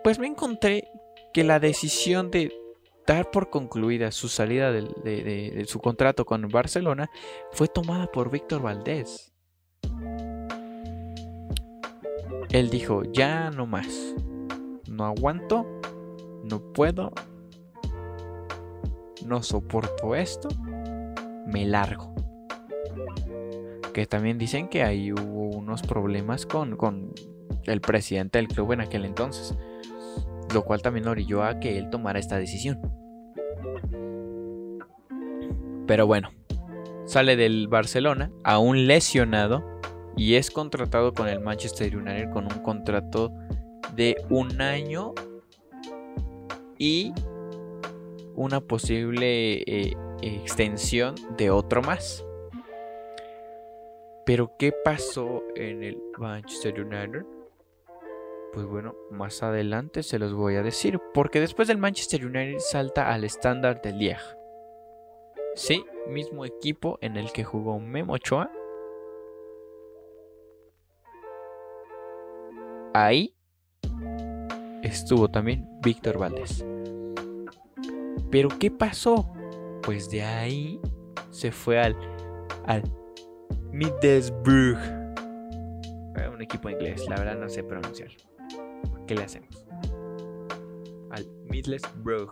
pues 0.04 0.20
me 0.20 0.28
encontré 0.28 0.90
que 1.38 1.44
la 1.44 1.60
decisión 1.60 2.32
de 2.32 2.52
dar 3.06 3.30
por 3.30 3.52
concluida 3.52 4.10
su 4.10 4.28
salida 4.28 4.72
de, 4.72 5.66
su 5.68 5.80
contrato 5.80 6.26
con 6.26 6.48
Barcelona 6.50 7.12
fue 7.52 7.68
tomada 7.68 8.08
por 8.08 8.32
Víctor 8.32 8.64
Valdés. 8.64 9.36
Él 12.50 12.72
dijo, 12.72 13.04
ya 13.04 13.52
no 13.52 13.68
más, 13.68 14.16
no 14.90 15.06
aguanto, 15.06 15.68
no 16.44 16.74
puedo, 16.74 17.12
no 19.24 19.44
soporto 19.44 20.16
esto, 20.16 20.50
me 21.46 21.68
largo. 21.68 22.16
Que 23.94 24.08
también 24.08 24.40
dicen 24.40 24.70
que 24.70 24.82
ahí 24.82 25.14
hubo 25.14 25.56
unos 25.56 25.84
problemas 25.84 26.48
con, 26.48 26.76
con 26.78 27.14
el 27.66 27.80
presidente 27.80 28.40
del 28.40 28.48
club 28.48 28.72
en 28.72 28.82
aquel 28.82 29.06
entonces, 29.06 29.56
lo 30.54 30.64
cual 30.64 30.82
también 30.82 31.06
lo 31.06 31.12
orilló 31.12 31.44
a 31.44 31.60
que 31.60 31.78
él 31.78 31.90
tomara 31.90 32.20
esta 32.20 32.38
decisión. 32.38 32.80
Pero 35.88 36.06
bueno, 36.06 36.30
sale 37.06 37.36
del 37.36 37.68
Barcelona, 37.68 38.32
aún 38.44 38.88
lesionado, 38.88 39.64
y 40.18 40.36
es 40.36 40.52
contratado 40.52 41.14
con 41.14 41.28
el 41.28 41.40
Manchester 41.40 41.96
United 41.96 42.32
con 42.32 42.46
un 42.46 42.64
contrato 42.64 43.32
de 43.96 44.18
un 44.30 44.62
año 44.62 45.14
y 46.78 47.14
una 48.36 48.60
posible 48.60 49.64
eh, 49.66 49.96
extensión 50.22 51.16
de 51.38 51.52
otro 51.52 51.82
más. 51.82 52.26
Pero 54.26 54.52
¿qué 54.58 54.74
pasó 54.84 55.44
en 55.56 55.84
el 55.84 55.98
Manchester 56.18 56.82
United? 56.82 57.24
Pues 58.54 58.66
bueno, 58.66 58.96
más 59.12 59.44
adelante 59.44 60.04
se 60.04 60.20
los 60.20 60.34
voy 60.34 60.56
a 60.56 60.64
decir, 60.64 61.00
porque 61.14 61.40
después 61.40 61.68
del 61.68 61.78
Manchester 61.78 62.26
United 62.26 62.60
salta 62.60 63.14
al 63.14 63.24
estándar 63.24 63.82
de 63.82 63.94
Liege. 63.94 64.36
Sí, 65.56 65.86
mismo 66.08 66.46
equipo 66.46 66.98
en 67.02 67.18
el 67.18 67.32
que 67.32 67.44
jugó 67.44 67.80
Memo 67.80 68.14
Ochoa. 68.14 68.52
Ahí 72.94 73.36
estuvo 74.82 75.28
también 75.30 75.68
Víctor 75.82 76.18
Valdés. 76.18 76.66
Pero 78.32 78.50
¿qué 78.60 78.72
pasó? 78.72 79.32
Pues 79.84 80.10
de 80.10 80.24
ahí 80.24 80.80
se 81.32 81.52
fue 81.52 81.80
al, 81.80 81.96
al 82.66 82.84
Middlesbrough. 83.72 84.78
Eh, 86.18 86.30
un 86.30 86.42
equipo 86.42 86.70
inglés, 86.70 87.06
la 87.08 87.18
verdad 87.18 87.38
no 87.38 87.50
sé 87.50 87.64
pronunciar. 87.64 88.10
¿Qué 89.08 89.16
le 89.16 89.24
hacemos? 89.24 89.66
Al 91.12 91.26
Middlesbrough. 91.50 92.30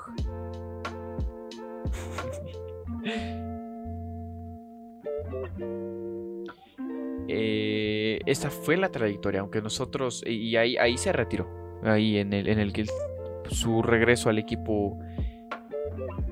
eh, 7.28 8.20
esa 8.26 8.50
fue 8.50 8.78
la 8.78 8.90
trayectoria, 8.90 9.42
aunque 9.42 9.62
nosotros. 9.62 10.24
Y 10.26 10.56
ahí, 10.58 10.76
ahí 10.78 10.98
se 10.98 11.14
retiró. 11.14 11.48
Ahí 11.84 12.18
en 12.18 12.34
el, 12.34 12.48
en 12.48 12.58
el 12.60 12.74
que 12.74 12.86
su 13.50 13.82
regreso 13.82 14.30
al 14.30 14.40
equipo 14.40 14.98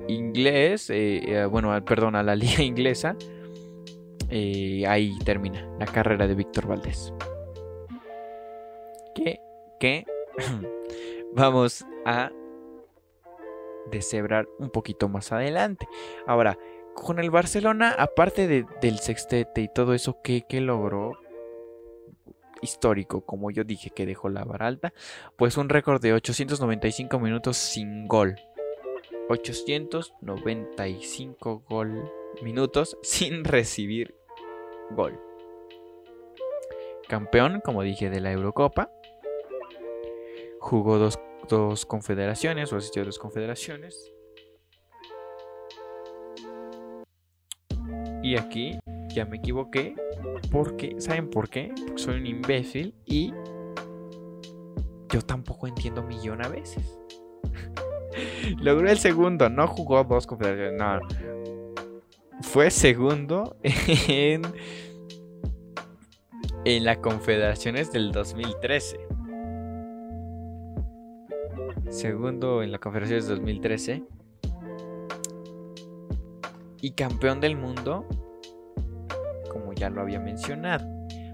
inglés, 0.08 0.90
eh, 0.90 1.22
eh, 1.26 1.44
bueno, 1.46 1.72
perdón, 1.84 2.16
a 2.16 2.22
la 2.22 2.36
liga 2.36 2.62
inglesa, 2.62 3.16
eh, 4.30 4.84
ahí 4.86 5.16
termina 5.24 5.68
la 5.78 5.86
carrera 5.86 6.26
de 6.26 6.34
Víctor 6.34 6.66
Valdés. 6.66 7.12
¿Qué? 9.84 10.06
Vamos 11.34 11.84
a 12.06 12.32
deshebrar 13.90 14.48
un 14.58 14.70
poquito 14.70 15.10
más 15.10 15.30
adelante. 15.30 15.86
Ahora, 16.26 16.58
con 16.94 17.18
el 17.18 17.30
Barcelona, 17.30 17.94
aparte 17.98 18.48
del 18.48 18.98
sextete 18.98 19.60
y 19.60 19.68
todo 19.68 19.92
eso, 19.92 20.22
¿qué, 20.24 20.46
qué 20.48 20.62
logró? 20.62 21.12
histórico, 22.62 23.26
como 23.26 23.50
yo 23.50 23.62
dije 23.62 23.90
que 23.90 24.06
dejó 24.06 24.30
la 24.30 24.44
vara 24.44 24.68
alta, 24.68 24.94
pues 25.36 25.58
un 25.58 25.68
récord 25.68 26.00
de 26.00 26.14
895 26.14 27.18
minutos 27.18 27.58
sin 27.58 28.08
gol. 28.08 28.36
895 29.28 31.62
gol 31.68 32.10
minutos 32.40 32.96
sin 33.02 33.44
recibir 33.44 34.14
gol. 34.92 35.20
Campeón, 37.06 37.60
como 37.62 37.82
dije, 37.82 38.08
de 38.08 38.22
la 38.22 38.32
Eurocopa. 38.32 38.90
Jugó 40.64 40.96
dos, 40.96 41.20
dos 41.50 41.84
confederaciones 41.84 42.72
o 42.72 42.78
asistió 42.78 43.02
a 43.02 43.04
dos 43.04 43.18
confederaciones. 43.18 44.10
Y 48.22 48.38
aquí 48.38 48.78
ya 49.08 49.26
me 49.26 49.36
equivoqué. 49.36 49.94
Porque, 50.50 50.96
¿saben 51.02 51.28
por 51.28 51.50
qué? 51.50 51.70
Porque 51.86 52.02
soy 52.02 52.18
un 52.18 52.26
imbécil 52.26 52.94
y 53.04 53.34
yo 55.10 55.20
tampoco 55.20 55.66
entiendo 55.66 56.02
millón 56.02 56.42
a 56.42 56.48
veces. 56.48 56.98
Logró 58.58 58.88
el 58.88 58.98
segundo, 58.98 59.50
no 59.50 59.68
jugó 59.68 60.02
dos 60.02 60.26
confederaciones, 60.26 60.80
no. 60.80 60.98
Fue 62.40 62.70
segundo 62.70 63.58
en, 63.62 64.40
en 66.64 66.84
las 66.86 66.96
confederaciones 66.96 67.92
del 67.92 68.12
2013. 68.12 69.13
Segundo 71.94 72.64
en 72.64 72.72
las 72.72 72.80
confederaciones 72.80 73.28
del 73.28 73.36
2013. 73.36 74.02
Y 76.80 76.90
campeón 76.90 77.40
del 77.40 77.56
mundo, 77.56 78.04
como 79.48 79.72
ya 79.74 79.90
lo 79.90 80.00
había 80.00 80.18
mencionado. 80.18 80.84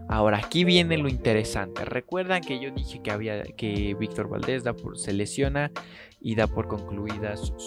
Ahora, 0.06 0.36
aquí 0.36 0.64
viene 0.64 0.98
lo 0.98 1.08
interesante. 1.08 1.86
Recuerdan 1.86 2.42
que 2.42 2.60
yo 2.60 2.70
dije 2.72 3.00
que 3.02 3.10
había 3.10 3.42
que 3.42 3.96
Víctor 3.98 4.28
Valdés 4.28 4.62
da 4.62 4.74
por, 4.74 4.98
se 4.98 5.14
lesiona 5.14 5.72
y 6.20 6.34
da 6.34 6.46
por 6.46 6.68
concluida 6.68 7.38
su, 7.38 7.58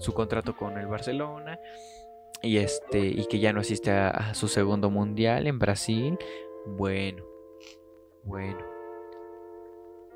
su, 0.00 0.12
contrato 0.14 0.56
con 0.56 0.78
el 0.78 0.86
Barcelona. 0.86 1.58
Y 2.42 2.56
este. 2.56 3.00
Y 3.00 3.26
que 3.26 3.38
ya 3.38 3.52
no 3.52 3.60
asiste 3.60 3.90
a, 3.90 4.32
su 4.32 4.48
segundo 4.48 4.88
mundial 4.88 5.46
en 5.46 5.58
Brasil. 5.58 6.16
Bueno. 6.64 7.22
Bueno. 8.24 8.71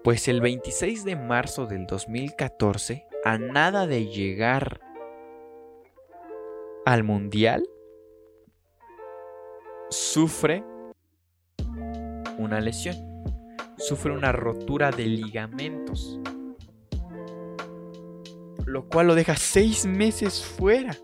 Pues 0.07 0.29
el 0.29 0.41
26 0.41 1.05
de 1.05 1.17
marzo 1.17 1.67
del 1.67 1.85
2014, 1.89 3.09
a 3.25 3.39
nada 3.39 3.89
de 3.89 4.07
llegar 4.07 4.81
al 6.85 7.03
mundial, 7.03 7.69
sufre 9.91 10.63
una 12.39 12.61
lesión. 12.61 12.95
Sufre 13.79 14.13
una 14.13 14.31
rotura 14.31 14.93
de 14.93 15.07
ligamentos. 15.07 16.21
Lo 18.65 18.89
cual 18.89 19.09
lo 19.09 19.17
deja 19.17 19.35
seis 19.35 19.87
meses 19.87 20.45
fuera 20.45 20.97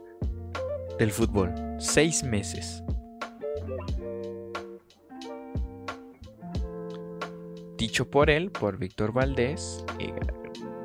del 1.00 1.10
fútbol. 1.10 1.52
Seis 1.80 2.22
meses. 2.22 2.84
Dicho 7.82 8.08
por 8.08 8.30
él, 8.30 8.52
por 8.52 8.78
Víctor 8.78 9.12
Valdés, 9.12 9.84
eh, 9.98 10.14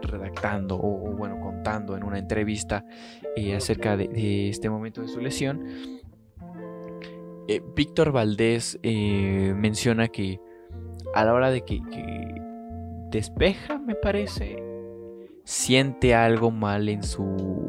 redactando 0.02 0.80
o, 0.82 1.12
bueno, 1.16 1.40
contando 1.40 1.96
en 1.96 2.04
una 2.04 2.18
entrevista 2.18 2.84
eh, 3.36 3.56
acerca 3.56 3.96
de, 3.96 4.50
este 4.50 4.68
momento 4.68 5.04
de 5.04 5.08
su 5.08 5.22
lesión, 5.22 5.64
eh, 7.48 7.62
Víctor 7.76 8.12
Valdés 8.12 8.80
menciona 8.82 10.08
que 10.08 10.40
a 11.14 11.24
la 11.24 11.36
hora 11.36 11.52
de 11.52 11.62
que, 11.62 11.80
despeja, 13.12 13.78
me 13.78 13.94
parece, 13.94 14.58
siente 15.44 16.16
algo 16.16 16.50
mal 16.50 16.90
en 16.90 17.04
su, 17.04 17.68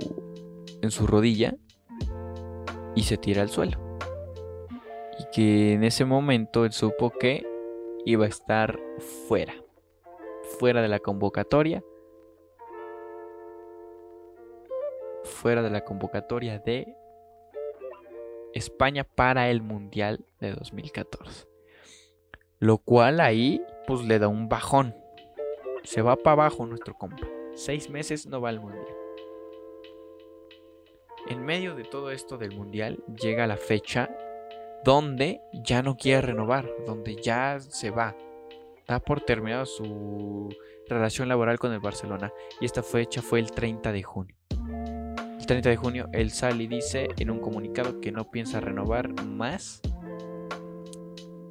en 0.81 0.91
su 0.91 1.07
rodilla 1.07 1.55
y 2.95 3.03
se 3.03 3.19
tira 3.19 3.43
al 3.43 3.51
suelo. 3.51 3.79
Y 5.21 5.25
que 5.35 5.75
en 5.75 5.85
ese 5.85 6.07
momento 6.07 6.65
él 6.65 6.73
supo 6.73 7.11
que 7.11 7.58
iba 8.05 8.25
a 8.25 8.29
estar 8.29 8.79
fuera, 9.29 9.55
fuera 10.59 10.83
de 10.83 10.89
la 10.89 10.99
convocatoria, 10.99 11.83
fuera 15.25 15.63
de 15.63 15.71
la 15.71 15.85
convocatoria 15.85 16.59
de 16.59 16.97
España 18.55 19.05
para 19.05 19.51
el 19.51 19.63
Mundial 19.63 20.25
de 20.41 20.53
2014. 20.53 21.47
Lo 22.61 22.79
cual 22.79 23.21
ahí 23.21 23.63
pues 23.87 24.03
le 24.03 24.19
da 24.19 24.29
un 24.29 24.49
bajón. 24.49 24.97
Se 25.85 26.03
va 26.03 26.17
para 26.17 26.33
abajo 26.33 26.67
nuestro 26.67 26.95
compa. 26.95 27.27
Seis 27.55 27.89
meses 27.89 28.27
no 28.27 28.41
va 28.41 28.49
al 28.49 28.61
Mundial. 28.61 28.87
En 31.29 31.45
medio 31.45 31.75
de 31.75 31.85
todo 31.85 32.11
esto 32.11 32.39
del 32.39 32.57
Mundial 32.57 33.05
llega 33.21 33.47
la 33.47 33.57
fecha 33.57 34.11
donde 34.85 35.41
ya 35.53 35.83
no 35.83 35.97
quiere 35.97 36.23
renovar, 36.23 36.69
donde 36.87 37.17
ya 37.17 37.59
se 37.61 37.91
va. 37.91 38.17
Da 38.87 39.01
por 39.01 39.21
terminado 39.21 39.67
su 39.67 40.49
relación 40.89 41.29
laboral 41.29 41.59
con 41.59 41.73
el 41.73 41.81
Barcelona 41.81 42.33
y 42.61 42.65
esta 42.65 42.83
fecha 42.83 43.21
fue 43.21 43.41
el 43.41 43.51
30 43.51 43.93
de 43.93 44.03
junio. 44.03 44.35
30 45.49 45.71
de 45.71 45.77
junio, 45.77 46.09
el 46.13 46.31
Sally 46.31 46.67
dice 46.67 47.09
en 47.17 47.31
un 47.31 47.41
comunicado 47.41 48.01
que 48.01 48.13
no 48.13 48.31
piensa 48.31 48.61
renovar 48.61 49.25
más 49.25 49.81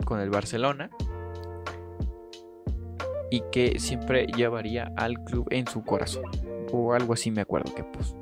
con 0.05 0.19
el 0.19 0.29
Barcelona 0.29 0.91
y 3.31 3.41
que 3.51 3.79
siempre 3.79 4.27
llevaría 4.27 4.93
al 4.95 5.23
club 5.23 5.47
en 5.49 5.65
su 5.65 5.83
corazón. 5.83 6.25
O 6.71 6.93
algo 6.93 7.13
así 7.13 7.31
me 7.31 7.41
acuerdo 7.41 7.73
que 7.73 7.83
pues. 7.83 8.15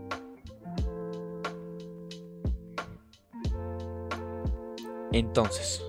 Entonces, 5.15 5.81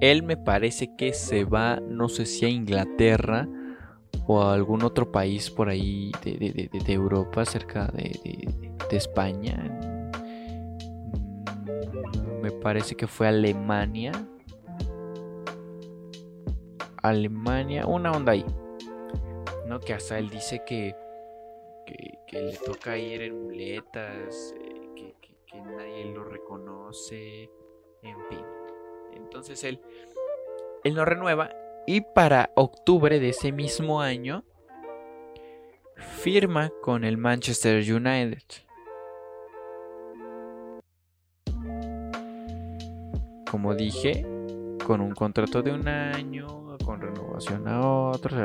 Él 0.00 0.22
me 0.22 0.38
parece 0.38 0.96
que 0.96 1.12
se 1.12 1.44
va, 1.44 1.80
no 1.80 2.08
sé 2.08 2.24
si 2.24 2.46
a 2.46 2.48
Inglaterra 2.48 3.46
o 4.26 4.40
a 4.40 4.54
algún 4.54 4.82
otro 4.82 5.12
país 5.12 5.50
por 5.50 5.68
ahí 5.68 6.10
de, 6.22 6.70
Europa, 6.86 7.44
cerca 7.44 7.88
de, 7.88 8.48
España. 8.90 9.56
Mm, 12.14 12.40
me 12.40 12.52
parece 12.52 12.94
que 12.94 13.06
fue 13.06 13.28
Alemania. 13.28 14.12
Alemania, 17.02 17.86
una 17.86 18.12
onda 18.12 18.32
ahí. 18.32 18.46
¿No? 19.66 19.78
Que 19.78 19.92
hasta 19.92 20.18
él 20.18 20.30
dice 20.30 20.62
que, 20.66 20.94
le 22.32 22.56
toca 22.64 22.96
ir 22.96 23.20
en 23.20 23.42
muletas, 23.42 24.54
eh, 24.58 25.14
que 25.20 25.60
nadie 25.60 26.06
lo 26.06 26.24
reconoce, 26.24 27.50
en 28.04 28.16
fin. 28.28 28.44
Entonces 29.14 29.64
él, 29.64 29.80
él 30.84 30.94
no 30.94 31.04
renueva 31.04 31.50
y 31.86 32.00
para 32.00 32.50
octubre 32.54 33.18
de 33.20 33.30
ese 33.30 33.52
mismo 33.52 34.00
año 34.00 34.44
firma 35.96 36.70
con 36.82 37.04
el 37.04 37.16
Manchester 37.16 37.80
United. 37.80 38.42
Como 43.50 43.74
dije, 43.74 44.26
con 44.86 45.00
un 45.00 45.12
contrato 45.14 45.62
de 45.62 45.72
un 45.72 45.86
año, 45.86 46.76
con 46.84 47.00
renovación 47.00 47.68
a 47.68 47.86
otro, 47.86 48.36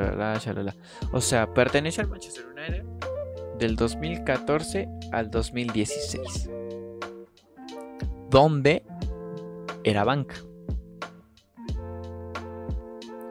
o 1.11 1.21
sea, 1.21 1.53
pertenece 1.53 2.01
al 2.01 2.09
Manchester 2.09 2.45
United 2.47 2.83
del 3.57 3.75
2014 3.75 4.87
al 5.11 5.29
2016, 5.31 6.49
donde 8.29 8.83
era 9.83 10.03
banca 10.03 10.35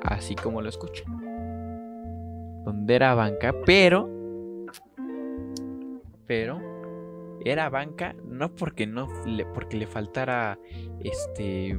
así 0.09 0.35
como 0.35 0.61
lo 0.61 0.69
escuchan. 0.69 1.07
Donde 2.65 2.95
era 2.95 3.15
banca, 3.15 3.55
pero. 3.65 4.09
Pero. 6.27 6.61
Era 7.45 7.69
banca 7.71 8.15
no 8.27 8.53
porque 8.55 8.87
no 8.87 9.09
porque 9.55 9.77
le 9.77 9.87
faltara 9.87 10.59
este 11.01 11.79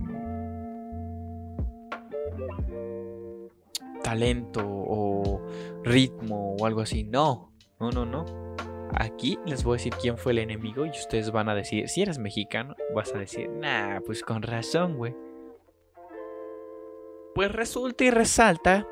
talento 4.01 4.62
o 4.63 5.41
ritmo 5.84 6.55
o 6.55 6.65
algo 6.65 6.82
así. 6.82 7.03
No, 7.03 7.51
no, 7.79 7.91
no, 7.91 8.05
no. 8.05 8.49
Aquí 8.95 9.38
les 9.45 9.63
voy 9.63 9.73
a 9.73 9.78
decir 9.78 9.93
quién 10.02 10.17
fue 10.17 10.32
el 10.32 10.39
enemigo 10.39 10.86
y 10.86 10.89
ustedes 10.89 11.32
van 11.32 11.49
a 11.49 11.56
decir, 11.56 11.88
si 11.89 12.02
eres 12.02 12.17
mexicano, 12.17 12.75
vas 12.93 13.13
a 13.13 13.19
decir, 13.19 13.49
nah, 13.49 13.99
pues 14.02 14.23
con 14.23 14.41
razón, 14.41 14.97
güey. 14.97 15.15
Pues 17.36 17.52
resulta 17.52 18.04
y 18.04 18.12
resalta 18.12 18.88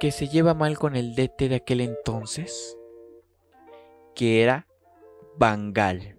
que 0.00 0.10
se 0.10 0.28
lleva 0.28 0.54
mal 0.54 0.78
con 0.78 0.96
el 0.96 1.14
DT 1.14 1.48
de 1.48 1.56
aquel 1.56 1.80
entonces, 1.80 2.78
que 4.14 4.42
era 4.42 4.66
Bangal. 5.36 6.18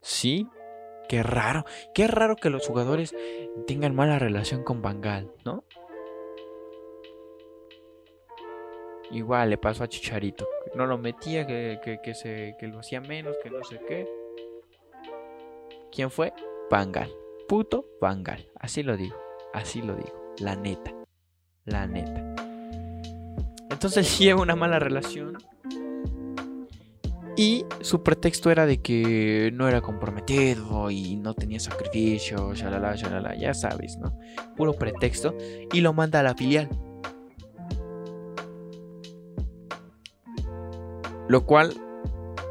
¿Sí? 0.00 0.48
Qué 1.08 1.22
raro, 1.22 1.64
qué 1.94 2.06
raro 2.06 2.36
que 2.36 2.50
los 2.50 2.66
jugadores 2.66 3.14
tengan 3.66 3.94
mala 3.94 4.18
relación 4.18 4.62
con 4.62 4.82
Bangal, 4.82 5.32
¿no? 5.44 5.64
Igual 9.10 9.50
le 9.50 9.58
pasó 9.58 9.84
a 9.84 9.88
Chicharito, 9.88 10.46
no 10.74 10.86
lo 10.86 10.98
metía, 10.98 11.46
que, 11.46 11.80
que, 12.02 12.14
se, 12.14 12.56
que 12.58 12.66
lo 12.66 12.80
hacía 12.80 13.00
menos, 13.00 13.36
que 13.42 13.50
no 13.50 13.64
sé 13.64 13.80
qué. 13.88 14.06
¿Quién 15.90 16.10
fue? 16.10 16.32
Bangal 16.70 17.10
puto 17.48 17.86
Bangal. 18.00 18.46
Así 18.60 18.84
lo 18.84 18.96
digo, 18.96 19.16
así 19.52 19.82
lo 19.82 19.96
digo. 19.96 20.34
La 20.38 20.54
neta, 20.54 20.94
la 21.64 21.86
neta. 21.88 22.36
Entonces 23.70 24.18
lleva 24.18 24.42
una 24.42 24.54
mala 24.54 24.78
relación. 24.78 25.38
Y 27.36 27.64
su 27.80 28.02
pretexto 28.02 28.50
era 28.50 28.66
de 28.66 28.82
que 28.82 29.50
no 29.54 29.68
era 29.68 29.80
comprometido 29.80 30.90
y 30.90 31.14
no 31.16 31.34
tenía 31.34 31.60
sacrificio, 31.60 32.52
shalala, 32.54 32.96
shalala, 32.96 33.36
ya 33.36 33.54
sabes, 33.54 33.96
¿no? 33.96 34.18
Puro 34.56 34.72
pretexto. 34.72 35.36
Y 35.72 35.80
lo 35.80 35.92
manda 35.92 36.20
a 36.20 36.24
la 36.24 36.34
filial. 36.34 36.68
Lo 41.28 41.44
cual 41.44 41.74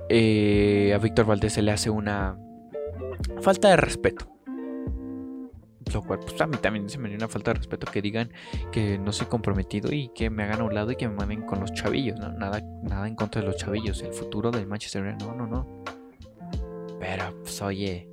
eh, 0.09 0.93
a 0.93 0.97
Víctor 0.99 1.25
Valdés 1.25 1.53
se 1.53 1.61
le 1.61 1.71
hace 1.71 1.89
una 1.89 2.37
falta 3.41 3.69
de 3.69 3.77
respeto. 3.77 4.27
Lo 5.93 6.03
cual, 6.03 6.19
pues 6.19 6.39
a 6.41 6.47
mí 6.47 6.57
también 6.57 6.89
se 6.89 6.97
me 6.99 7.07
dio 7.07 7.17
una 7.17 7.27
falta 7.27 7.51
de 7.51 7.59
respeto 7.59 7.87
que 7.91 8.01
digan 8.01 8.31
que 8.71 8.97
no 8.99 9.11
soy 9.11 9.27
comprometido 9.27 9.91
y 9.91 10.09
que 10.09 10.29
me 10.29 10.43
hagan 10.43 10.61
a 10.61 10.63
un 10.65 10.75
lado 10.75 10.91
y 10.91 10.95
que 10.95 11.07
me 11.07 11.15
manden 11.15 11.43
con 11.43 11.59
los 11.59 11.73
chavillos, 11.73 12.19
¿no? 12.19 12.29
Nada, 12.33 12.61
nada 12.83 13.07
en 13.07 13.15
contra 13.15 13.41
de 13.41 13.47
los 13.47 13.57
chavillos, 13.57 14.01
el 14.01 14.13
futuro 14.13 14.51
del 14.51 14.67
Manchester 14.67 15.01
United, 15.01 15.25
no, 15.25 15.35
no, 15.35 15.47
no. 15.47 15.83
Pero, 16.99 17.23
pues 17.41 17.61
oye, 17.61 18.09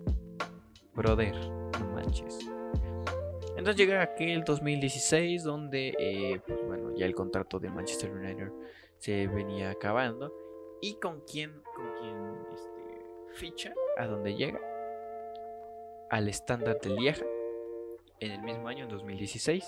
brother, 0.95 1.35
no 1.35 1.93
manches. 1.95 2.39
Entonces 3.57 3.77
llega 3.77 4.03
aquel 4.03 4.45
2016 4.45 5.43
donde, 5.43 5.95
eh, 5.99 6.41
pues 6.47 6.59
bueno, 6.67 6.95
ya 6.97 7.07
el 7.07 7.15
contrato 7.15 7.59
de 7.59 7.71
Manchester 7.71 8.13
United 8.13 8.53
se 8.99 9.27
venía 9.27 9.71
acabando. 9.71 10.44
¿Y 10.85 10.97
con 10.97 11.23
quién, 11.23 11.51
con 11.75 11.87
quién 11.99 12.15
este, 12.53 13.07
ficha? 13.33 13.73
¿A 13.97 14.07
dónde 14.07 14.35
llega? 14.35 14.61
Al 16.11 16.29
estándar 16.29 16.79
de 16.83 16.91
Lieja 16.91 17.25
en 18.21 18.33
el 18.33 18.43
mismo 18.43 18.69
año, 18.69 18.85
en 18.85 18.91
2016. 18.91 19.65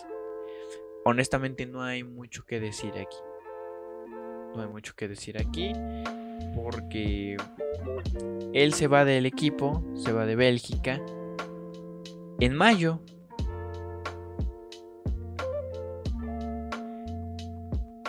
Honestamente 1.06 1.64
no 1.64 1.82
hay 1.82 2.04
mucho 2.04 2.44
que 2.44 2.60
decir 2.60 2.92
aquí. 2.98 3.16
No 4.54 4.60
hay 4.60 4.68
mucho 4.68 4.92
que 4.94 5.08
decir 5.08 5.38
aquí 5.38 5.72
porque 6.54 7.38
él 8.52 8.74
se 8.74 8.86
va 8.86 9.06
del 9.06 9.24
equipo, 9.24 9.82
se 9.94 10.12
va 10.12 10.26
de 10.26 10.36
Bélgica 10.36 11.00
en 12.40 12.54
mayo. 12.54 13.00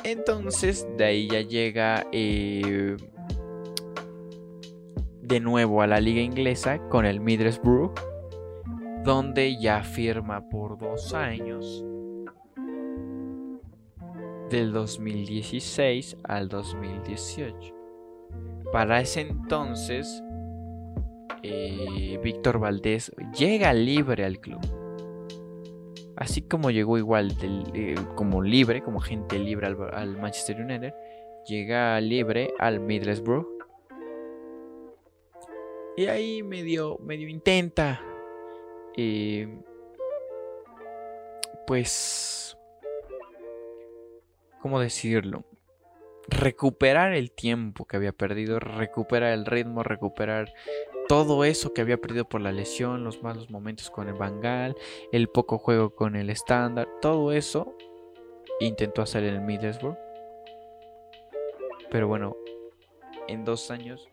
Entonces 0.08 0.88
de 0.98 1.04
ahí 1.04 1.28
ya 1.30 1.42
llega 1.42 2.08
eh, 2.12 2.96
de 5.22 5.40
nuevo 5.40 5.82
a 5.82 5.88
la 5.88 6.00
liga 6.00 6.22
inglesa 6.22 6.80
con 6.90 7.06
el 7.06 7.20
Middlesbrough 7.20 7.94
donde 9.08 9.58
ya 9.58 9.84
firma 9.84 10.50
por 10.50 10.78
dos 10.78 11.14
años, 11.14 11.86
del 14.50 14.74
2016 14.74 16.18
al 16.24 16.50
2018. 16.50 17.74
Para 18.74 19.00
ese 19.00 19.22
entonces, 19.22 20.22
eh, 21.42 22.20
Víctor 22.22 22.60
Valdés 22.60 23.14
llega 23.38 23.74
libre 23.74 24.26
al 24.26 24.42
club. 24.42 24.60
Así 26.18 26.42
como 26.42 26.72
llegó 26.72 26.98
igual 26.98 27.32
eh, 27.74 27.96
como 28.16 28.42
libre, 28.42 28.82
como 28.82 29.00
gente 29.00 29.38
libre 29.38 29.68
al, 29.68 30.18
Manchester 30.18 30.60
United, 30.60 30.94
llega 31.46 32.02
libre 32.02 32.54
al 32.58 32.80
Middlesbrough. 32.80 33.48
Y 35.96 36.08
ahí 36.08 36.44
medio, 36.44 37.00
intenta 37.08 38.02
eh, 38.96 39.48
pues, 41.68 42.58
¿cómo 44.60 44.80
decirlo? 44.80 45.46
Recuperar 46.30 47.14
el 47.14 47.32
tiempo 47.32 47.86
que 47.86 47.98
había 47.98 48.12
perdido, 48.12 48.60
recuperar 48.60 49.34
el 49.34 49.46
ritmo, 49.46 49.84
recuperar 49.84 50.54
todo 51.08 51.46
eso 51.46 51.74
que 51.74 51.82
había 51.82 51.98
perdido 51.98 52.28
por 52.28 52.42
la 52.42 52.52
lesión, 52.52 53.04
los 53.04 53.24
malos 53.24 53.50
momentos 53.50 53.90
con 53.90 54.10
el 54.10 54.14
Bangal, 54.14 54.76
el 55.12 55.30
poco 55.30 55.58
juego 55.58 55.96
con 55.96 56.16
el 56.16 56.30
estándar, 56.30 56.88
todo 57.02 57.32
eso 57.32 57.78
intentó 58.60 59.02
hacer 59.02 59.24
en 59.24 59.36
el 59.36 59.42
Middlesbrough. 59.42 59.98
Pero 61.90 62.08
bueno, 62.08 62.36
en 63.28 63.46
dos 63.46 63.72
años 63.72 64.10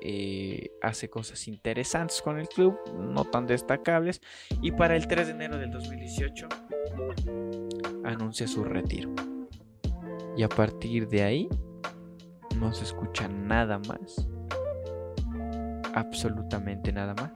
eh, 0.00 0.70
hace 0.80 1.08
cosas 1.08 1.46
interesantes 1.48 2.22
con 2.22 2.38
el 2.38 2.48
club, 2.48 2.78
no 2.96 3.24
tan 3.24 3.46
destacables, 3.46 4.20
y 4.62 4.72
para 4.72 4.96
el 4.96 5.06
3 5.06 5.26
de 5.28 5.32
enero 5.32 5.58
del 5.58 5.70
2018 5.70 6.48
anuncia 8.04 8.46
su 8.48 8.64
retiro. 8.64 9.14
Y 10.38 10.44
a 10.44 10.48
partir 10.48 11.08
de 11.08 11.24
ahí 11.24 11.48
no 12.60 12.72
se 12.72 12.84
escucha 12.84 13.26
nada 13.26 13.80
más, 13.80 14.24
absolutamente 15.94 16.92
nada 16.92 17.12
más, 17.14 17.32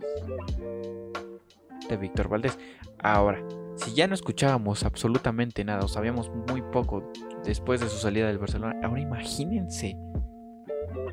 de 1.88 1.96
Víctor 1.96 2.28
Valdés. 2.28 2.56
Ahora, 3.00 3.44
si 3.74 3.92
ya 3.92 4.06
no 4.06 4.14
escuchábamos 4.14 4.84
absolutamente 4.84 5.64
nada, 5.64 5.84
o 5.84 5.88
sabíamos 5.88 6.30
muy 6.48 6.62
poco 6.62 7.10
después 7.44 7.80
de 7.80 7.88
su 7.88 7.96
salida 7.96 8.28
del 8.28 8.38
Barcelona, 8.38 8.78
ahora 8.84 9.00
imagínense 9.00 9.98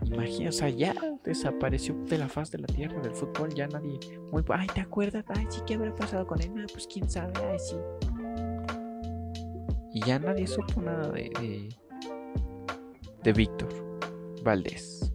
Imagina, 0.04 0.50
o 0.50 0.54
sea, 0.54 0.70
ya 0.70 0.94
desapareció 1.24 1.96
de 2.06 2.18
la 2.18 2.28
faz 2.28 2.52
de 2.52 2.60
la 2.60 2.68
tierra 2.68 3.00
del 3.02 3.14
fútbol, 3.14 3.54
ya 3.54 3.68
nadie. 3.68 4.00
Muy, 4.32 4.44
ay, 4.50 4.68
¿te 4.74 4.82
acuerdas? 4.82 5.26
Ay, 5.30 5.46
sí, 5.50 5.62
¿qué 5.66 5.76
habrá 5.76 5.94
pasado 5.94 6.26
con 6.26 6.42
él? 6.42 6.52
Ah, 6.58 6.66
pues 6.72 6.88
quién 6.88 7.10
sabe, 7.10 7.34
ay, 7.52 7.60
sí. 7.60 7.76
Y 9.94 10.02
ya 10.06 10.20
nadie 10.20 10.46
supo 10.46 10.82
nada 10.82 11.10
de, 11.10 11.70
de, 13.24 13.34
Víctor 13.34 13.70
Valdés. 14.44 15.12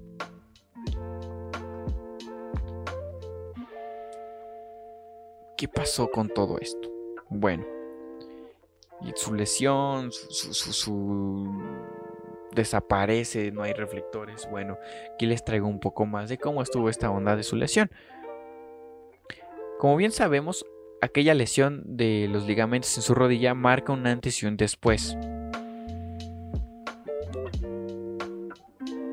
¿Qué 5.56 5.68
pasó 5.68 6.10
con 6.10 6.28
todo 6.28 6.58
esto? 6.58 6.90
Bueno, 7.30 7.64
y 9.00 9.12
su 9.14 9.34
lesión, 9.34 10.10
su, 10.10 10.52
su, 10.52 10.72
su, 10.72 11.62
desaparece, 12.52 13.52
no 13.52 13.62
hay 13.62 13.72
reflectores. 13.72 14.48
Bueno, 14.50 14.78
aquí 15.14 15.26
les 15.26 15.44
traigo 15.44 15.68
un 15.68 15.78
poco 15.78 16.06
más 16.06 16.28
de 16.28 16.38
cómo 16.38 16.62
estuvo 16.62 16.88
esta 16.88 17.10
onda 17.10 17.36
de 17.36 17.42
su 17.44 17.56
lesión. 17.56 17.90
Como 19.78 19.96
bien 19.96 20.12
sabemos, 20.12 20.66
aquella 21.04 21.34
lesión 21.34 21.82
de 21.84 22.28
los 22.30 22.46
ligamentos 22.46 22.96
en 22.96 23.02
su 23.02 23.14
rodilla 23.14 23.54
marca 23.54 23.92
un 23.92 24.06
antes 24.06 24.42
y 24.42 24.46
un 24.46 24.56
después. 24.56 25.16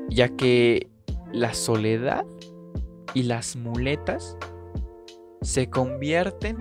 Ya 0.08 0.28
que 0.30 0.88
la 1.32 1.54
soledad 1.54 2.24
y 3.14 3.24
las 3.24 3.56
muletas 3.56 4.36
se 5.42 5.68
convierten 5.68 6.56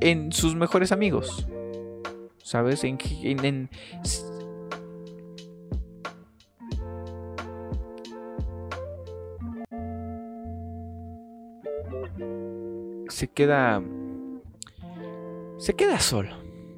en 0.00 0.32
sus 0.32 0.54
mejores 0.54 0.92
amigos. 0.92 1.46
¿Sabes? 2.42 2.84
En, 2.84 2.98
se 13.08 13.28
queda 13.28 13.82
se 15.62 15.74
queda 15.74 16.00
solo, 16.00 16.30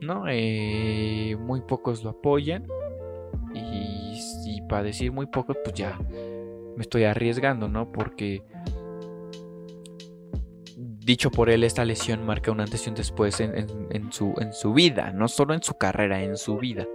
¿no? 0.03 0.25
Eh, 0.29 1.39
muy 1.41 1.63
pocos 1.63 2.05
lo 2.05 2.11
apoyan 2.11 2.67
y, 3.55 4.21
y, 4.45 4.61
para 4.69 4.83
decir 4.83 5.11
muy 5.11 5.25
pocos, 5.25 5.57
pues 5.65 5.75
ya 5.75 5.99
me 6.77 6.83
estoy 6.83 7.05
arriesgando, 7.05 7.67
¿no? 7.67 7.91
Porque 7.91 8.43
dicho 10.77 11.31
por 11.31 11.49
él, 11.49 11.65
esta 11.65 11.87
lesión 11.87 12.27
marca 12.27 12.53
un 12.53 12.61
antes 12.61 12.87
y 12.87 12.91
un 12.91 12.97
después 12.97 13.41
en, 13.41 14.13
su, 14.13 14.35
en 14.39 14.53
su 14.53 14.75
vida, 14.75 15.13
no 15.13 15.29
solo 15.29 15.55
en 15.55 15.63
su 15.63 15.79
carrera, 15.79 16.23
en 16.23 16.37
su 16.37 16.59
vida. 16.59 16.87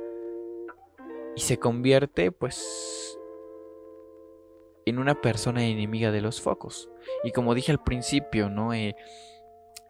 Y 1.36 1.42
se 1.42 1.58
convierte, 1.58 2.32
pues, 2.32 3.18
en 4.86 5.00
una 5.00 5.20
persona 5.22 5.66
enemiga 5.66 6.12
de 6.12 6.22
los 6.22 6.40
focos. 6.40 6.92
Y 7.24 7.32
como 7.32 7.56
dije 7.56 7.72
al 7.72 7.82
principio, 7.82 8.48
¿no? 8.48 8.76
Eh, 8.76 8.96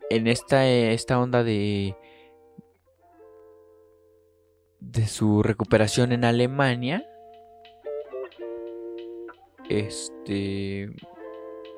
en 0.09 0.27
esta, 0.27 0.67
esta 0.67 1.19
onda 1.19 1.43
de, 1.43 1.95
de 4.79 5.07
su 5.07 5.43
recuperación 5.43 6.11
en 6.11 6.25
Alemania, 6.25 7.05
este, 9.69 10.89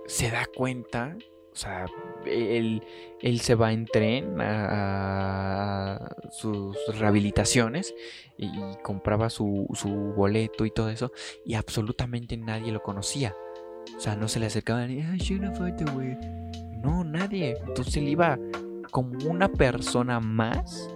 se 0.08 0.32
da 0.32 0.46
cuenta 0.56 1.18
o 1.52 1.56
sea, 1.56 1.86
él, 2.26 2.82
él, 3.20 3.40
se 3.42 3.56
va 3.56 3.74
en 3.74 3.86
tren 3.86 4.40
a, 4.40 6.16
sus 6.32 6.78
rehabilitaciones 6.98 7.94
y, 8.38 8.50
compraba 8.82 9.30
su, 9.30 9.68
su, 9.74 9.90
boleto 9.90 10.66
y 10.66 10.72
todo 10.72 10.90
eso 10.90 11.12
y 11.46 11.56
absolutamente 11.56 12.38
nadie 12.38 12.72
lo 12.72 12.82
conocía. 12.82 13.36
O 13.98 14.00
sea, 14.00 14.16
no 14.16 14.30
se 14.30 14.40
le 14.40 14.46
acercaban 14.46 14.90
y, 14.92 15.04
güey. 15.94 16.18
No, 16.84 17.04
nadie. 17.04 17.58
Entonces 17.68 17.98
él 17.98 18.08
iba 18.08 18.38
como 18.92 19.18
una 19.30 19.48
persona 19.50 20.20
más, 20.20 20.90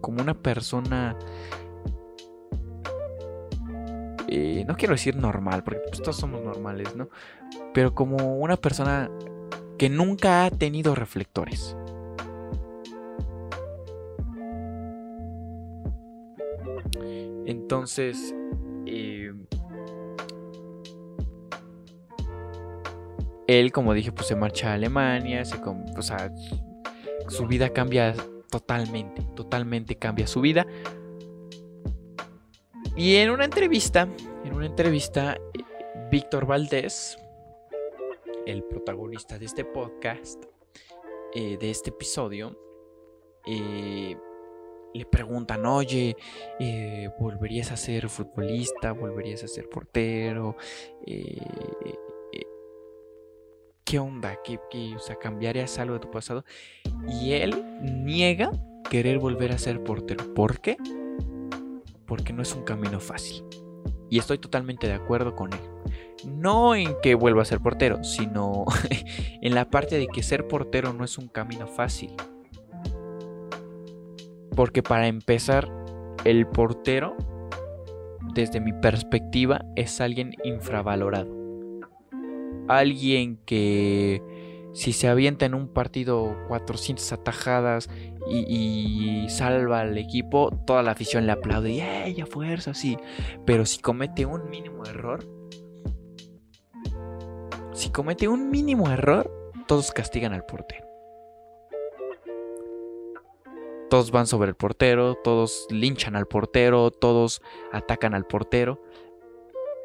como 0.00 0.22
una 0.22 0.34
persona... 0.34 1.16
Eh, 4.28 4.64
no 4.66 4.76
quiero 4.76 4.94
decir 4.94 5.16
normal, 5.16 5.62
porque 5.62 5.80
pues, 5.88 6.02
todos 6.02 6.16
somos 6.16 6.42
normales, 6.42 6.96
¿no? 6.96 7.08
pero 7.76 7.94
como 7.94 8.38
una 8.38 8.56
persona 8.56 9.10
que 9.76 9.90
nunca 9.90 10.46
ha 10.46 10.50
tenido 10.50 10.94
reflectores. 10.94 11.76
Entonces, 17.44 18.34
él, 23.46 23.72
como 23.72 23.94
dije, 23.94 24.12
pues 24.12 24.26
se 24.26 24.36
marcha 24.36 24.70
a 24.70 24.74
Alemania, 24.74 25.42
o 25.96 26.02
sea, 26.02 26.32
su 27.28 27.46
vida 27.46 27.70
cambia 27.70 28.14
totalmente, 28.50 29.22
totalmente 29.34 29.96
cambia 29.96 30.26
su 30.26 30.40
vida. 30.40 30.66
Y 32.96 33.16
en 33.16 33.30
una 33.30 33.44
entrevista, 33.44 34.08
en 34.44 34.54
una 34.54 34.66
entrevista, 34.66 35.34
eh, 35.34 35.62
Víctor 36.10 36.46
Valdés 36.46 37.18
el 38.46 38.62
protagonista 38.62 39.38
de 39.38 39.46
este 39.46 39.64
podcast, 39.64 40.44
eh, 41.34 41.58
de 41.58 41.70
este 41.70 41.90
episodio, 41.90 42.56
eh, 43.44 44.16
le 44.94 45.04
preguntan, 45.06 45.66
oye, 45.66 46.16
¿volverías 47.18 47.72
a 47.72 47.76
ser 47.76 48.08
futbolista? 48.08 48.92
¿Volverías 48.92 49.42
a 49.42 49.48
ser 49.48 49.68
portero? 49.68 50.56
¿Qué 53.86 53.98
onda? 53.98 54.38
¿Qué, 54.44 54.58
o 54.94 54.98
sea, 54.98 55.16
¿cambiarías 55.16 55.78
algo 55.78 55.94
de 55.94 56.00
tu 56.00 56.10
pasado? 56.10 56.44
Y 57.08 57.32
él 57.32 57.64
niega 57.80 58.50
querer 58.90 59.18
volver 59.18 59.52
a 59.52 59.58
ser 59.58 59.82
portero. 59.82 60.34
¿Por 60.34 60.60
qué? 60.60 60.76
Porque 62.04 62.34
no 62.34 62.42
es 62.42 62.54
un 62.54 62.64
camino 62.64 63.00
fácil. 63.00 63.44
Y 64.10 64.18
estoy 64.18 64.38
totalmente 64.38 64.86
de 64.86 64.92
acuerdo 64.92 65.34
con 65.34 65.52
él 65.52 65.60
no 66.26 66.74
en 66.74 66.96
que 67.02 67.14
vuelva 67.14 67.42
a 67.42 67.44
ser 67.44 67.60
portero, 67.60 68.02
sino 68.04 68.64
en 69.42 69.54
la 69.54 69.70
parte 69.70 69.98
de 69.98 70.06
que 70.08 70.22
ser 70.22 70.46
portero 70.48 70.92
no 70.92 71.04
es 71.04 71.18
un 71.18 71.28
camino 71.28 71.66
fácil. 71.66 72.14
Porque 74.54 74.82
para 74.82 75.06
empezar, 75.06 75.68
el 76.24 76.46
portero, 76.46 77.16
desde 78.34 78.60
mi 78.60 78.72
perspectiva, 78.72 79.64
es 79.76 80.00
alguien 80.00 80.34
infravalorado. 80.44 81.45
Alguien 82.68 83.38
que 83.46 84.22
si 84.76 84.92
se 84.92 85.08
avienta 85.08 85.46
en 85.46 85.54
un 85.54 85.68
partido 85.68 86.36
400 86.48 87.12
atajadas 87.12 87.88
y, 88.28 89.26
salva 89.30 89.80
al 89.80 89.96
equipo, 89.96 90.50
toda 90.66 90.82
la 90.82 90.90
afición 90.90 91.24
le 91.24 91.32
aplaude 91.32 91.70
y 91.70 91.80
ella 91.80 92.26
fuerza, 92.26 92.74
sí. 92.74 92.98
Pero 93.46 93.64
si 93.64 93.80
comete 93.80 94.26
un 94.26 94.50
mínimo 94.50 94.84
error, 94.84 95.26
si 97.72 97.90
comete 97.90 98.28
un 98.28 98.50
mínimo 98.50 98.90
error, 98.90 99.52
todos 99.66 99.92
castigan 99.92 100.34
al 100.34 100.44
portero. 100.44 100.86
Todos 103.88 104.10
van 104.10 104.26
sobre 104.26 104.50
el 104.50 104.56
portero, 104.56 105.14
todos 105.14 105.66
linchan 105.70 106.16
al 106.16 106.26
portero, 106.26 106.90
todos 106.90 107.40
atacan 107.72 108.12
al 108.12 108.26
portero. 108.26 108.82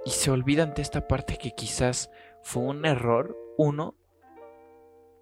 Y 0.06 0.10
se 0.10 0.32
olvidan 0.32 0.74
de 0.74 0.82
esta 0.82 1.08
parte 1.08 1.38
que 1.38 1.52
quizás 1.52 2.10
fue 2.43 2.63
un 2.63 2.86
error, 2.86 3.38
uno, 3.58 3.95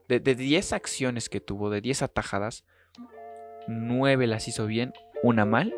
de 0.08 0.20
10 0.20 0.74
acciones 0.74 1.30
que 1.30 1.40
tuvo, 1.40 1.70
de 1.70 1.82
10 1.82 2.02
atajadas, 2.02 2.66
9 3.68 4.26
las 4.26 4.48
hizo 4.48 4.66
bien, 4.66 4.94
una 5.22 5.46
mal, 5.46 5.76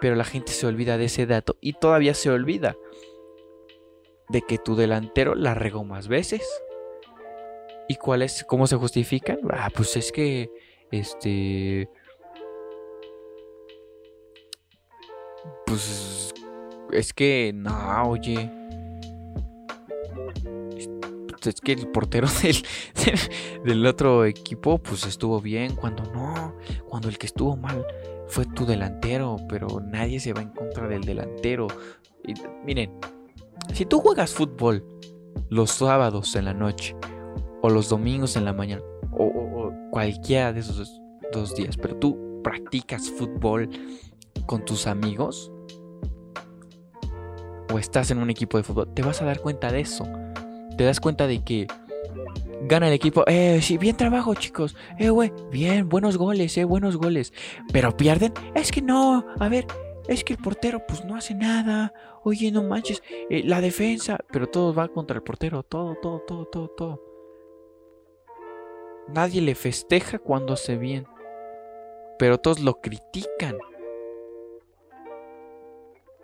pero 0.00 0.14
la 0.14 0.24
gente 0.24 0.52
se 0.52 0.66
olvida 0.66 0.98
de 0.98 1.06
ese 1.06 1.26
dato 1.26 1.56
y 1.60 1.74
todavía 1.74 2.14
se 2.14 2.30
olvida 2.30 2.76
de 4.28 4.42
que 4.42 4.58
tu 4.58 4.76
delantero 4.76 5.34
la 5.34 5.54
regó 5.54 5.84
más 5.84 6.08
veces. 6.08 6.42
¿Y 7.88 7.96
cuál 7.96 8.22
es? 8.22 8.44
¿Cómo 8.44 8.66
se 8.66 8.76
justifica? 8.76 9.36
Ah, 9.50 9.68
pues 9.74 9.96
es 9.96 10.12
que. 10.12 10.50
Este. 10.92 11.88
Pues. 15.66 16.32
Es 16.92 17.12
que. 17.12 17.50
No, 17.52 18.10
oye. 18.10 18.59
Es 21.44 21.60
que 21.60 21.72
el 21.72 21.88
portero 21.88 22.28
del, 22.42 22.56
del 23.64 23.86
otro 23.86 24.24
equipo, 24.24 24.78
pues 24.78 25.06
estuvo 25.06 25.40
bien. 25.40 25.76
Cuando 25.76 26.04
no. 26.12 26.56
Cuando 26.88 27.08
el 27.08 27.18
que 27.18 27.26
estuvo 27.26 27.56
mal 27.56 27.86
fue 28.26 28.46
tu 28.46 28.66
delantero. 28.66 29.36
Pero 29.48 29.80
nadie 29.80 30.20
se 30.20 30.32
va 30.32 30.42
en 30.42 30.50
contra 30.50 30.88
del 30.88 31.02
delantero. 31.02 31.66
Y, 32.26 32.34
miren, 32.64 32.92
si 33.72 33.86
tú 33.86 34.00
juegas 34.00 34.32
fútbol 34.32 34.84
los 35.48 35.70
sábados 35.70 36.34
en 36.36 36.44
la 36.44 36.54
noche 36.54 36.96
o 37.62 37.70
los 37.70 37.88
domingos 37.88 38.36
en 38.36 38.44
la 38.44 38.52
mañana 38.52 38.82
o, 39.12 39.72
cualquiera 39.90 40.52
de 40.52 40.60
esos 40.60 41.00
dos 41.32 41.54
días, 41.54 41.76
pero 41.76 41.96
tú 41.96 42.40
practicas 42.42 43.10
fútbol 43.10 43.68
con 44.46 44.64
tus 44.64 44.86
amigos, 44.86 45.52
o 47.72 47.78
estás 47.78 48.10
en 48.10 48.18
un 48.18 48.30
equipo 48.30 48.56
de 48.56 48.62
fútbol, 48.62 48.92
te 48.94 49.02
vas 49.02 49.20
a 49.20 49.24
dar 49.24 49.40
cuenta 49.40 49.70
de 49.70 49.80
eso. 49.80 50.04
Te 50.80 50.86
das 50.86 50.98
cuenta 50.98 51.26
de 51.26 51.44
que 51.44 51.66
gana 52.62 52.88
el 52.88 52.94
equipo, 52.94 53.22
eh, 53.26 53.60
sí, 53.60 53.76
bien 53.76 53.98
trabajo, 53.98 54.34
chicos. 54.34 54.74
Eh, 54.98 55.10
güey, 55.10 55.30
bien, 55.50 55.90
buenos 55.90 56.16
goles, 56.16 56.56
eh, 56.56 56.64
buenos 56.64 56.96
goles. 56.96 57.34
Pero 57.70 57.94
pierden, 57.94 58.32
es 58.54 58.72
que 58.72 58.80
no, 58.80 59.26
a 59.38 59.50
ver, 59.50 59.66
es 60.08 60.24
que 60.24 60.32
el 60.32 60.38
portero 60.38 60.86
pues 60.88 61.04
no 61.04 61.16
hace 61.16 61.34
nada. 61.34 61.92
Oye, 62.24 62.50
no 62.50 62.62
manches, 62.62 63.02
eh, 63.28 63.42
la 63.44 63.60
defensa, 63.60 64.20
pero 64.32 64.46
todo 64.46 64.72
va 64.72 64.88
contra 64.88 65.16
el 65.16 65.22
portero, 65.22 65.62
todo, 65.64 65.96
todo, 66.00 66.20
todo, 66.20 66.46
todo, 66.46 66.68
todo. 66.68 67.02
Nadie 69.08 69.42
le 69.42 69.54
festeja 69.54 70.18
cuando 70.18 70.54
hace 70.54 70.78
bien, 70.78 71.06
pero 72.18 72.38
todos 72.38 72.58
lo 72.58 72.80
critican 72.80 73.58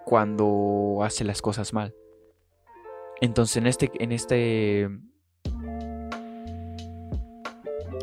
cuando 0.06 1.00
hace 1.02 1.24
las 1.24 1.42
cosas 1.42 1.74
mal. 1.74 1.94
Entonces 3.20 3.56
en 3.56 3.66
este, 3.66 3.90
en 3.98 4.12
este, 4.12 4.82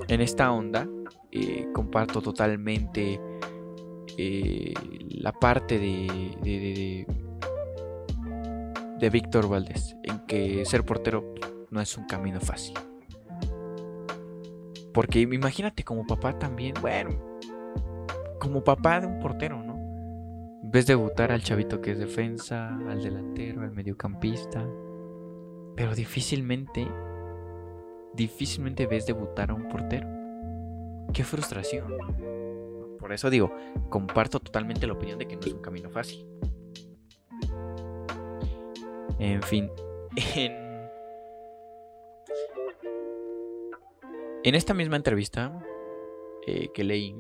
en 0.08 0.22
esta 0.22 0.52
onda 0.52 0.88
eh, 1.32 1.68
comparto 1.74 2.22
totalmente 2.22 3.20
eh, 4.18 4.74
la 5.10 5.32
parte 5.32 5.80
de, 5.80 6.36
de, 6.44 7.08
de 9.00 9.10
Víctor 9.10 9.50
Valdés, 9.50 9.96
en 10.04 10.20
que 10.28 10.66
ser 10.66 10.84
portero 10.84 11.34
no 11.70 11.82
es 11.82 11.98
un 11.98 12.06
camino 12.06 12.40
fácil. 12.40 12.76
Porque 14.94 15.22
imagínate 15.22 15.84
como 15.84 16.06
papá 16.06 16.38
también, 16.38 16.76
bueno, 16.82 17.40
como 18.40 18.64
papá 18.64 19.02
de 19.02 19.08
un 19.08 19.20
portero, 19.20 19.64
¿no? 19.64 19.74
Ves 20.64 20.86
debutar 20.86 21.32
al 21.32 21.42
chavito 21.42 21.82
que 21.82 21.92
es 21.92 22.00
defensa, 22.00 22.76
al 22.88 23.02
delantero, 23.02 23.62
al 23.62 23.72
mediocampista, 23.72 24.64
pero 25.76 25.96
difícilmente, 25.96 26.88
difícilmente 28.14 28.88
ves 28.88 29.06
debutar 29.06 29.52
a 29.52 29.54
un 29.54 29.68
portero. 29.68 30.08
Qué 31.14 31.24
frustración. 31.24 31.98
Por 33.00 33.12
eso 33.12 33.30
digo, 33.30 33.54
comparto 33.90 34.40
totalmente 34.40 34.88
la 34.88 34.94
opinión 34.94 35.20
de 35.20 35.28
que 35.28 35.36
no 35.36 35.42
es 35.42 35.54
un 35.54 35.62
camino 35.62 35.90
fácil. 35.90 36.26
En 39.20 39.42
fin, 39.42 39.70
en, 40.36 40.54
esta 44.44 44.74
misma 44.74 44.98
entrevista 44.98 45.64
eh, 46.48 46.70
que 46.74 46.84
leí, 46.84 47.16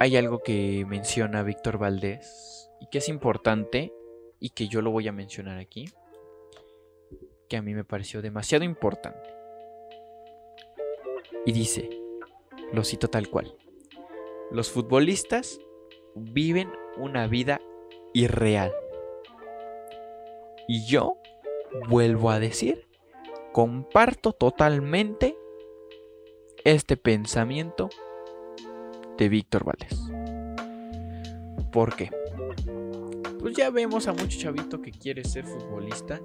hay 0.00 0.16
algo 0.16 0.42
que 0.42 0.84
menciona 0.88 1.44
Víctor 1.44 1.78
Valdés 1.78 2.68
y 2.80 2.88
que 2.88 2.98
es 2.98 3.08
importante 3.08 3.92
y 4.42 4.50
que 4.50 4.66
yo 4.66 4.82
lo 4.82 4.90
voy 4.90 5.06
a 5.06 5.12
mencionar 5.12 5.58
aquí, 5.58 5.88
que 7.48 7.56
a 7.56 7.62
mí 7.62 7.74
me 7.74 7.84
pareció 7.84 8.20
demasiado 8.20 8.64
importante. 8.64 9.32
Y 11.46 11.52
dice, 11.52 11.88
lo 12.72 12.82
cito 12.82 13.06
tal 13.06 13.28
cual, 13.28 13.56
los 14.50 14.68
futbolistas 14.68 15.60
viven 16.16 16.72
una 16.96 17.28
vida 17.28 17.60
irreal. 18.12 18.72
Y 20.66 20.86
yo 20.86 21.18
vuelvo 21.88 22.30
a 22.30 22.40
decir, 22.40 22.88
comparto 23.52 24.32
totalmente 24.32 25.36
este 26.64 26.96
pensamiento 26.96 27.90
de 29.18 29.28
Víctor 29.28 29.64
Valdés. 29.64 30.00
¿Por 31.70 31.94
qué? 31.94 32.10
Pues 33.42 33.56
ya 33.56 33.70
vemos 33.70 34.06
a 34.06 34.12
mucho 34.12 34.38
chavito 34.38 34.80
que 34.80 34.92
quiere 34.92 35.24
ser 35.24 35.44
futbolista, 35.44 36.20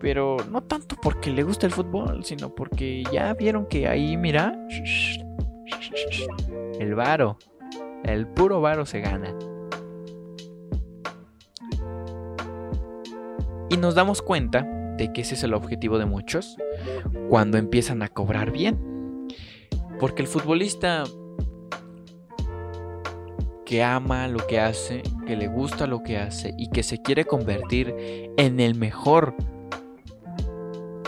pero 0.00 0.38
no 0.50 0.62
tanto 0.62 0.96
porque 0.96 1.30
le 1.30 1.42
gusta 1.42 1.66
el 1.66 1.72
fútbol, 1.72 2.24
sino 2.24 2.54
porque 2.54 3.04
ya 3.12 3.34
vieron 3.34 3.66
que 3.66 3.86
ahí, 3.86 4.16
mira, 4.16 4.58
el 6.80 6.94
varo, 6.94 7.36
el 8.04 8.26
puro 8.26 8.62
varo 8.62 8.86
se 8.86 9.00
gana. 9.00 9.36
Y 13.68 13.76
nos 13.76 13.94
damos 13.94 14.22
cuenta 14.22 14.62
de 14.96 15.12
que 15.12 15.20
ese 15.20 15.34
es 15.34 15.42
el 15.42 15.52
objetivo 15.52 15.98
de 15.98 16.06
muchos 16.06 16.56
cuando 17.28 17.58
empiezan 17.58 18.02
a 18.02 18.08
cobrar 18.08 18.50
bien. 18.50 19.28
Porque 20.00 20.22
el 20.22 20.28
futbolista 20.28 21.04
que 23.66 23.82
ama 23.82 24.28
lo 24.28 24.46
que 24.46 24.60
hace, 24.60 25.02
que 25.26 25.36
le 25.36 25.48
gusta 25.48 25.86
lo 25.86 26.02
que 26.02 26.16
hace 26.16 26.54
y 26.56 26.70
que 26.70 26.82
se 26.82 27.02
quiere 27.02 27.26
convertir 27.26 27.94
en 28.38 28.60
el 28.60 28.76
mejor 28.76 29.34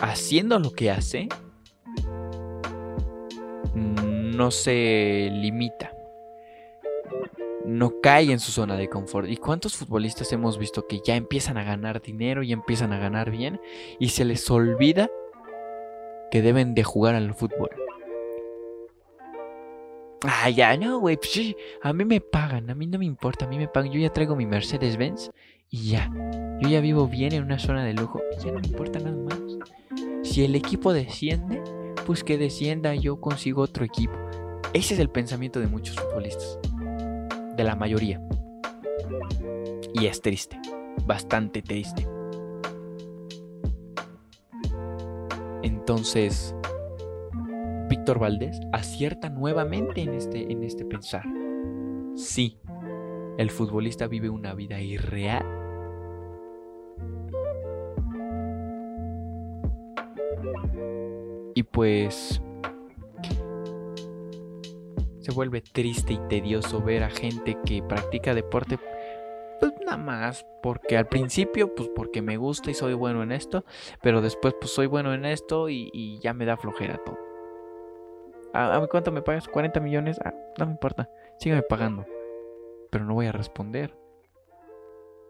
haciendo 0.03 0.59
lo 0.59 0.73
que 0.73 0.91
hace, 0.91 1.29
no 3.75 4.51
se 4.51 5.31
limita. 5.33 5.93
No 7.65 8.01
cae 8.01 8.33
en 8.33 8.41
su 8.41 8.51
zona 8.51 8.77
de 8.77 8.89
confort. 8.89 9.29
¿Y 9.29 9.37
cuántos 9.37 9.77
futbolistas 9.77 10.33
hemos 10.33 10.59
visto 10.59 10.87
que 10.87 11.01
ya 11.05 11.17
empiezan 11.17 11.59
a 11.59 11.65
ganar 11.65 12.01
dinero 12.03 12.43
y 12.43 12.53
empiezan 12.53 12.93
a 12.93 12.99
ganar 12.99 13.31
bien 13.31 13.61
y 13.99 14.09
se 14.09 14.25
les 14.25 14.51
olvida 14.51 15.09
que 16.31 16.43
deben 16.43 16.75
de 16.75 16.83
jugar 16.83 17.15
al 17.15 17.35
fútbol? 17.35 17.71
Ah, 20.23 20.51
ya, 20.51 20.77
no, 20.77 20.99
güey. 20.99 21.17
Pues 21.17 21.55
a 21.83 21.93
mí 21.93 22.05
me 22.05 22.21
pagan, 22.21 22.71
a 22.71 22.75
mí 22.75 22.87
no 22.87 22.99
me 22.99 23.05
importa, 23.05 23.45
a 23.45 23.49
mí 23.49 23.57
me 23.59 23.69
pagan. 23.69 23.93
Yo 23.93 24.01
ya 24.01 24.13
traigo 24.13 24.35
mi 24.35 24.47
Mercedes-Benz 24.47 25.31
y 25.71 25.91
ya. 25.91 26.11
Yo 26.61 26.69
ya 26.69 26.81
vivo 26.81 27.07
bien 27.07 27.33
en 27.35 27.45
una 27.45 27.59
zona 27.59 27.85
de 27.85 27.95
lujo 27.95 28.21
ya 28.45 28.51
no 28.51 28.61
me 28.61 28.67
importa 28.67 28.99
nada 28.99 29.17
más. 29.17 29.41
Si 30.23 30.45
el 30.45 30.55
equipo 30.55 30.93
desciende, 30.93 31.63
pues 32.07 32.25
que 32.25 32.37
descienda, 32.37 32.95
yo 32.95 33.21
consigo 33.21 33.63
otro 33.63 33.85
equipo. 33.85 34.15
Ese 34.73 34.95
es 34.95 35.01
el 35.01 35.09
pensamiento 35.09 35.61
de 35.61 35.69
muchos 35.69 35.97
futbolistas. 35.97 36.59
De 37.57 37.65
la 37.65 37.77
mayoría. 37.77 38.21
Y 39.95 40.07
es 40.07 40.21
triste. 40.21 40.59
Bastante 41.07 41.63
triste. 41.63 42.07
Entonces, 45.63 46.55
Víctor 48.09 48.21
Valdés 48.23 48.61
acierta 48.73 49.29
nuevamente 49.29 50.01
en 50.01 50.15
este, 50.15 50.51
en 50.51 50.65
este 50.65 50.87
pensar. 50.87 51.25
Sí, 52.15 52.59
el 53.37 53.51
futbolista 53.51 54.07
vive 54.07 54.31
una 54.31 54.55
vida 54.55 54.81
irreal. 54.81 55.45
Y 61.55 61.63
pues 61.65 62.41
se 65.21 65.31
vuelve 65.33 65.61
triste 65.61 66.15
y 66.15 66.19
tedioso 66.31 66.81
ver 66.81 67.03
a 67.03 67.11
gente 67.11 67.59
que 67.67 67.83
practica 67.83 68.35
deporte 68.35 68.79
pues 69.61 69.75
nada 69.85 69.99
más 69.99 70.47
porque 70.63 70.97
al 70.97 71.09
principio 71.09 71.75
pues 71.75 71.91
porque 71.95 72.23
me 72.23 72.39
gusta 72.39 72.71
y 72.71 72.75
soy 72.75 72.95
bueno 72.95 73.23
en 73.23 73.33
esto 73.33 73.67
pero 74.01 74.23
después 74.23 74.55
pues 74.59 74.73
soy 74.73 74.87
bueno 74.87 75.13
en 75.13 75.27
esto 75.27 75.69
y, 75.69 75.91
y 75.93 76.21
ya 76.21 76.33
me 76.33 76.47
da 76.47 76.57
flojera 76.57 76.97
todo 77.05 77.28
¿A, 78.59 78.81
mí 78.81 78.89
cuánto 78.89 79.13
me 79.13 79.23
pagas? 79.23 79.47
40 79.47 79.79
millones. 79.79 80.19
Ah, 80.25 80.35
no 80.59 80.67
me 80.67 80.73
importa. 80.73 81.09
Sígueme 81.39 81.63
pagando. 81.63 82.05
Pero 82.91 83.05
no 83.05 83.15
voy 83.15 83.27
a 83.27 83.33
responder. 83.33 83.97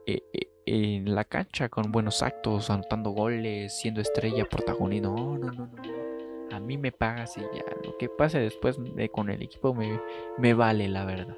Eh, 0.07 0.23
eh, 0.33 0.51
en 0.64 1.14
la 1.14 1.25
cancha 1.25 1.69
con 1.69 1.93
buenos 1.93 2.23
actos, 2.23 2.71
anotando 2.71 3.11
goles, 3.11 3.79
siendo 3.79 4.01
estrella, 4.01 4.47
protagonista. 4.47 5.09
No, 5.09 5.37
no, 5.37 5.53
no, 5.53 5.67
no. 5.67 6.57
A 6.57 6.59
mí 6.59 6.79
me 6.79 6.91
pagas 6.91 7.37
y 7.37 7.41
ya. 7.41 7.64
Lo 7.85 7.99
que 7.99 8.09
pase 8.09 8.38
después 8.38 8.79
con 9.12 9.29
el 9.29 9.43
equipo 9.43 9.75
me, 9.75 10.01
me 10.38 10.55
vale, 10.55 10.88
la 10.88 11.05
verdad. 11.05 11.37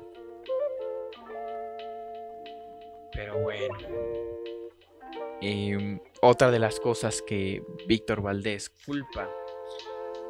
Pero 3.13 3.41
bueno. 3.41 3.79
Em, 5.41 5.99
otra 6.23 6.53
de 6.53 6.61
las 6.61 6.79
cosas 6.79 7.21
que 7.23 7.65
Víctor 7.89 8.23
Valdés 8.23 8.71
culpa 8.71 9.29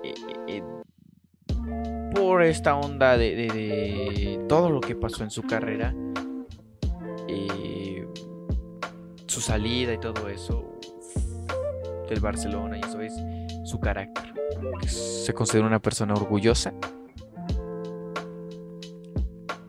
eh, 0.03 0.63
por 2.15 2.43
esta 2.43 2.77
onda 2.77 3.17
de, 3.17 4.45
todo 4.49 4.71
lo 4.71 4.81
que 4.81 4.95
pasó 4.95 5.25
en 5.25 5.31
su 5.31 5.43
carrera, 5.43 5.95
eh, 7.29 8.07
su 9.27 9.41
salida 9.41 9.95
y 9.95 9.99
todo 9.99 10.29
eso 10.29 10.79
del 12.09 12.21
Barcelona, 12.21 12.79
y 12.79 12.81
eso 12.81 13.01
es 13.01 13.15
su 13.65 13.79
carácter. 13.81 14.35
se 14.87 15.33
considera 15.33 15.67
una 15.67 15.81
persona 15.81 16.15
orgullosa. 16.15 16.75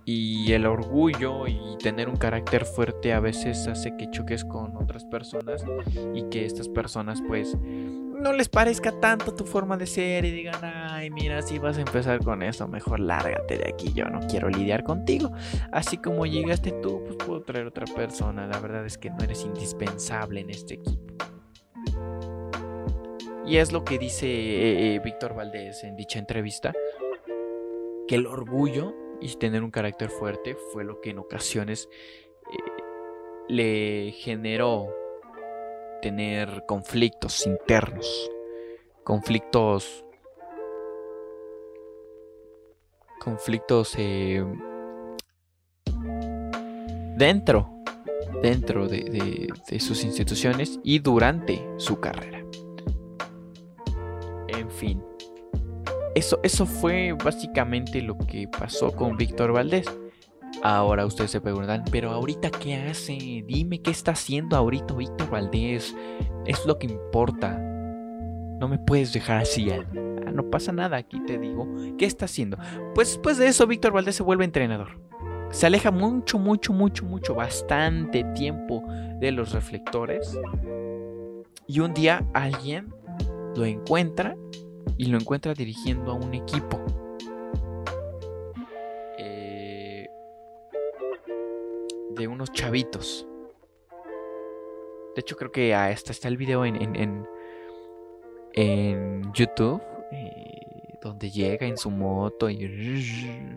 Y 0.04 0.52
el 0.52 0.66
orgullo 0.66 1.48
y 1.48 1.78
tener 1.82 2.10
un 2.10 2.18
carácter 2.18 2.66
fuerte 2.66 3.14
a 3.14 3.20
veces 3.20 3.68
hace 3.68 3.96
que 3.96 4.10
choques 4.10 4.44
con 4.44 4.76
otras 4.76 5.06
personas 5.06 5.64
y 6.14 6.24
que 6.24 6.46
estas 6.46 6.68
personas 6.68 7.22
pues 7.26 7.56
no 8.22 8.34
les 8.34 8.48
parezca 8.48 8.92
tanto 9.00 9.34
tu 9.34 9.46
forma 9.46 9.76
de 9.76 9.88
ser 9.88 10.26
y 10.26 10.32
digan, 10.32 10.64
ay, 10.64 11.10
mira, 11.10 11.42
si 11.42 11.60
vas 11.60 11.78
a 11.78 11.82
empezar 11.82 12.24
con 12.24 12.44
eso, 12.44 12.68
mejor 12.68 13.00
lárgate 13.00 13.58
de 13.58 13.70
aquí, 13.70 13.92
yo 13.94 14.06
no 14.06 14.20
quiero 14.28 14.50
lidiar 14.50 14.84
contigo. 14.84 15.32
Así 15.72 15.98
como 15.98 16.26
llegaste 16.26 16.72
tú, 16.72 17.04
pues 17.04 17.18
puedo 17.18 17.42
traer 17.42 17.68
otra 17.68 17.86
persona. 17.86 18.48
La 18.48 18.60
verdad 18.60 18.86
es 18.86 18.98
que 18.98 19.10
no 19.10 19.18
eres 19.24 19.44
indispensable 19.44 20.42
en 20.42 20.52
este 20.52 20.76
equipo. 20.76 21.16
Y 23.46 23.58
es 23.58 23.72
lo 23.72 23.84
que 23.84 23.98
dice 23.98 24.28
eh, 24.28 24.96
eh, 24.96 25.00
Víctor 25.04 25.34
Valdés 25.34 25.84
en 25.84 25.96
dicha 25.96 26.20
entrevista, 26.20 26.74
que 28.08 28.16
el 28.16 28.28
orgullo 28.28 28.94
y 29.20 29.36
tener 29.36 29.64
un 29.64 29.72
carácter 29.72 30.10
fuerte 30.10 30.56
fue 30.72 30.84
lo 30.84 31.02
que 31.02 31.10
en 31.10 31.20
ocasiones 31.20 31.90
eh, 32.52 32.82
le 33.50 34.12
generó 34.12 35.01
tener 36.02 36.66
conflictos 36.68 37.46
internos, 37.46 38.30
conflictos, 39.04 40.04
conflictos 43.20 43.94
eh, 43.98 44.44
dentro, 47.16 47.70
dentro 48.42 48.88
de, 48.88 49.54
sus 49.80 50.04
instituciones 50.04 50.80
y 50.84 51.00
durante 51.00 51.62
su 51.78 52.00
carrera. 52.00 52.44
En 54.48 54.70
fin, 54.72 55.04
eso, 56.16 56.40
eso 56.44 56.66
fue 56.66 57.14
básicamente 57.14 58.02
lo 58.02 58.18
que 58.18 58.48
pasó 58.48 58.92
con 58.92 59.16
Víctor 59.18 59.54
Valdés. 59.54 59.86
Ahora 60.64 61.06
ustedes 61.06 61.32
se 61.32 61.42
preguntan, 61.42 61.84
pero 61.92 62.12
ahorita 62.12 62.52
qué 62.52 62.76
hace? 62.76 63.44
Dime 63.48 63.82
qué 63.82 63.92
está 63.92 64.12
haciendo 64.12 64.56
ahorita 64.56 64.94
Víctor 64.94 65.30
Valdés. 65.30 65.96
Es 66.46 66.66
lo 66.66 66.78
que 66.78 66.88
importa. 66.88 67.58
No 67.58 68.68
me 68.68 68.78
puedes 68.78 69.12
dejar 69.12 69.40
así. 69.40 69.72
Ah, 69.72 70.32
no 70.32 70.50
pasa 70.52 70.72
nada, 70.72 70.98
aquí 70.98 71.20
te 71.26 71.40
digo. 71.40 71.68
¿Qué 71.98 72.06
está 72.06 72.26
haciendo? 72.26 72.58
Pues 72.94 73.10
después 73.10 73.38
de 73.38 73.48
eso, 73.48 73.66
Víctor 73.66 73.92
Valdés 73.92 74.16
se 74.16 74.24
vuelve 74.24 74.46
entrenador. 74.46 75.00
Se 75.50 75.66
aleja 75.66 75.92
mucho, 75.92 76.38
mucho, 76.38 76.72
mucho, 76.72 77.06
mucho, 77.06 77.36
bastante 77.36 78.24
tiempo 78.36 78.84
de 79.20 79.32
los 79.32 79.52
reflectores. 79.52 80.40
Y 81.68 81.80
un 81.80 81.94
día 81.94 82.26
alguien 82.34 82.94
lo 83.56 83.66
encuentra 83.66 84.38
y 84.98 85.06
lo 85.06 85.18
encuentra 85.18 85.54
dirigiendo 85.54 86.12
a 86.12 86.14
un 86.14 86.34
equipo. 86.34 86.80
De 92.16 92.28
unos 92.28 92.52
chavitos. 92.52 93.28
De 95.16 95.22
hecho, 95.22 95.36
creo 95.36 95.52
que 95.52 95.74
hasta 95.74 96.12
está 96.12 96.28
el 96.28 96.38
video 96.38 96.66
en, 96.66 96.76
en, 96.96 97.28
en, 98.54 99.34
YouTube. 99.34 99.82
Eh, 100.12 100.62
donde 101.02 101.32
llega 101.32 101.66
en 101.66 101.78
su 101.78 101.90
moto 101.90 102.50
y. 102.50 102.58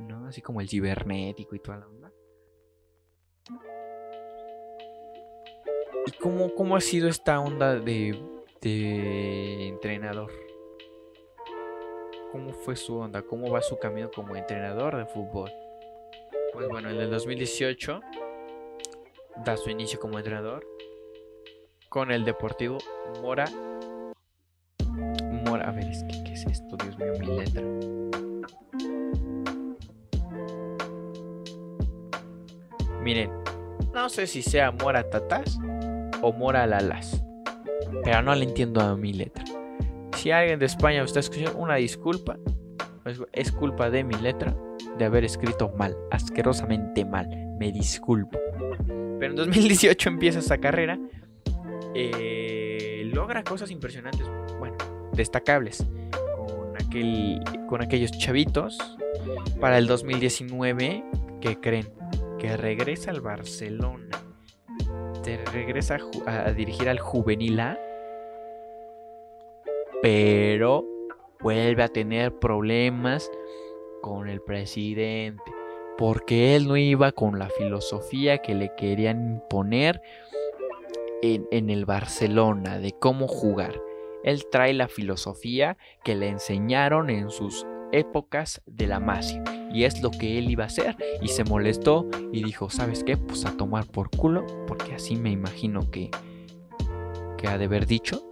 ¿no? 0.09 0.27
Así 0.27 0.41
como 0.41 0.61
el 0.61 0.69
cibernético 0.69 1.55
y 1.55 1.61
toda 1.61 1.79
la 1.79 1.87
onda. 1.87 2.13
¿Y 6.07 6.13
cómo, 6.13 6.55
cómo 6.55 6.77
ha 6.77 6.81
sido 6.81 7.09
esta 7.09 7.39
onda 7.41 7.79
de, 7.79 8.19
de 8.61 9.69
entrenador? 9.69 10.33
¿Cómo 12.33 12.53
fue 12.53 12.75
su 12.77 12.97
onda? 12.97 13.23
¿Cómo 13.23 13.51
va 13.51 13.63
su 13.63 13.79
camino 13.79 14.11
como 14.11 14.35
entrenador 14.35 14.97
de 14.97 15.07
fútbol? 15.07 15.51
Pues 16.53 16.69
bueno, 16.69 16.91
en 16.91 17.01
el 17.01 17.11
2018 17.11 18.01
da 19.45 19.57
su 19.57 19.71
inicio 19.71 19.99
como 19.99 20.19
entrenador 20.19 20.67
con 21.89 22.11
el 22.11 22.25
Deportivo 22.25 22.79
Mora. 23.23 23.47
Mora, 25.47 25.69
a 25.69 25.73
ver, 25.73 25.85
es 25.85 26.05
que, 26.05 26.25
¿qué 26.25 26.33
es 26.33 26.47
esto? 26.47 26.77
Dios 26.77 26.99
mío, 26.99 27.13
mi 27.21 27.27
letra. 27.27 27.63
Miren, 33.03 33.31
no 33.93 34.09
sé 34.09 34.27
si 34.27 34.43
sea 34.43 34.71
Mora 34.73 35.09
Tatas 35.09 35.59
o 36.23 36.33
Mora 36.33 36.67
Lalas, 36.67 37.23
pero 38.03 38.23
no 38.23 38.35
le 38.35 38.45
entiendo 38.45 38.81
a 38.81 38.97
mi 38.97 39.13
letra. 39.13 39.45
Si 40.17 40.31
alguien 40.31 40.59
de 40.59 40.67
España 40.67 41.03
está 41.03 41.21
escuchando, 41.21 41.59
una 41.59 41.77
disculpa. 41.77 42.39
Es 43.33 43.53
culpa 43.53 43.91
de 43.91 44.03
mi 44.03 44.15
letra 44.15 44.57
de 44.97 45.05
haber 45.05 45.25
escrito 45.25 45.69
mal, 45.77 45.95
asquerosamente 46.11 47.05
mal. 47.05 47.29
Me 47.59 47.71
disculpo. 47.71 48.39
Pero 49.35 49.43
en 49.43 49.51
2018 49.51 50.09
empieza 50.11 50.39
esa 50.39 50.59
carrera. 50.59 50.97
Eh, 51.93 53.11
logra 53.13 53.43
cosas 53.43 53.73
impresionantes, 53.73 54.25
bueno, 54.61 54.77
destacables. 55.13 55.85
Con, 56.37 56.77
aquel, 56.77 57.41
con 57.69 57.83
aquellos 57.83 58.13
chavitos. 58.13 58.79
Para 59.61 59.79
el 59.79 59.89
2019, 59.89 61.05
¿qué 61.41 61.61
creen? 61.61 61.89
Que 62.39 62.57
regresa 62.57 63.11
al 63.11 63.23
Barcelona. 63.23 64.23
Te 65.25 65.45
regresa 65.47 65.99
a, 66.27 66.47
a 66.47 66.53
dirigir 66.53 66.89
al 66.89 67.01
Juvenil 67.01 67.59
A. 67.59 67.77
Pero 70.01 70.85
vuelve 71.41 71.83
a 71.83 71.89
tener 71.89 72.39
problemas 72.39 73.29
con 74.01 74.29
el 74.29 74.41
presidente 74.41 75.54
porque 75.97 76.57
él 76.57 76.69
no 76.69 76.77
iba 76.77 77.13
con 77.13 77.39
la 77.39 77.49
filosofía 77.49 78.39
que 78.39 78.55
le 78.55 78.73
querían 78.77 79.25
imponer 79.25 80.01
en, 81.23 81.71
el 81.71 81.87
Barcelona 81.87 82.79
de 82.79 82.93
cómo 82.93 83.29
jugar. 83.29 83.81
Él 84.23 84.45
trae 84.51 84.75
la 84.75 84.89
filosofía 84.89 85.77
que 86.03 86.15
le 86.15 86.29
enseñaron 86.29 87.11
en 87.11 87.31
sus 87.31 87.67
épocas 87.93 88.63
de 88.67 88.87
la 88.87 89.01
Masia. 89.01 89.43
Y 89.73 89.85
es 89.85 90.03
lo 90.03 90.11
que 90.11 90.39
él 90.39 90.51
iba 90.51 90.65
a 90.65 90.69
hacer. 90.69 90.97
Y 91.21 91.29
se 91.29 91.45
molestó 91.45 92.09
y 92.33 92.45
dijo, 92.45 92.71
¿sabes 92.71 93.05
qué? 93.05 93.17
Pues 93.17 93.45
a 93.45 93.57
tomar 93.57 93.87
por 93.87 94.11
culo. 94.11 94.45
Porque 94.67 94.95
así 94.95 95.17
me 95.17 95.31
imagino 95.31 95.91
que, 95.91 96.11
que 97.39 97.49
ha 97.49 97.59
de 97.59 97.65
haber 97.65 97.87
dicho. 97.87 98.23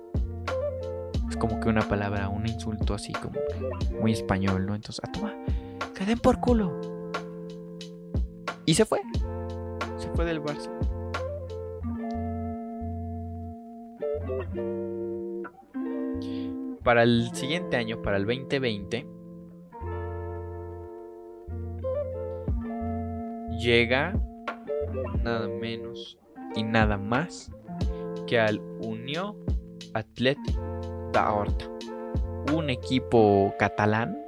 Es 1.28 1.36
como 1.36 1.60
que 1.60 1.68
una 1.68 1.82
palabra, 1.88 2.28
un 2.28 2.46
insulto 2.46 2.94
así 2.94 3.12
como 3.12 3.40
muy 4.00 4.12
español, 4.12 4.66
¿no? 4.66 4.74
Entonces, 4.74 5.02
a 5.06 5.12
tomar. 5.12 5.36
Que 5.94 6.04
den 6.04 6.18
por 6.18 6.40
culo. 6.40 6.91
Y 8.64 8.74
se 8.74 8.84
fue. 8.84 9.00
Se 9.96 10.08
fue 10.10 10.24
del 10.24 10.42
Barça. 10.42 10.70
Para 16.82 17.04
el 17.04 17.30
siguiente 17.34 17.76
año, 17.76 18.02
para 18.02 18.16
el 18.16 18.26
2020, 18.26 19.06
llega 23.58 24.12
nada 25.22 25.48
menos 25.48 26.18
y 26.56 26.64
nada 26.64 26.98
más 26.98 27.52
que 28.26 28.40
al 28.40 28.60
Unió 28.80 29.36
Athletic 29.94 30.56
da 31.12 31.32
Horta, 31.32 31.66
un 32.52 32.70
equipo 32.70 33.54
catalán 33.58 34.18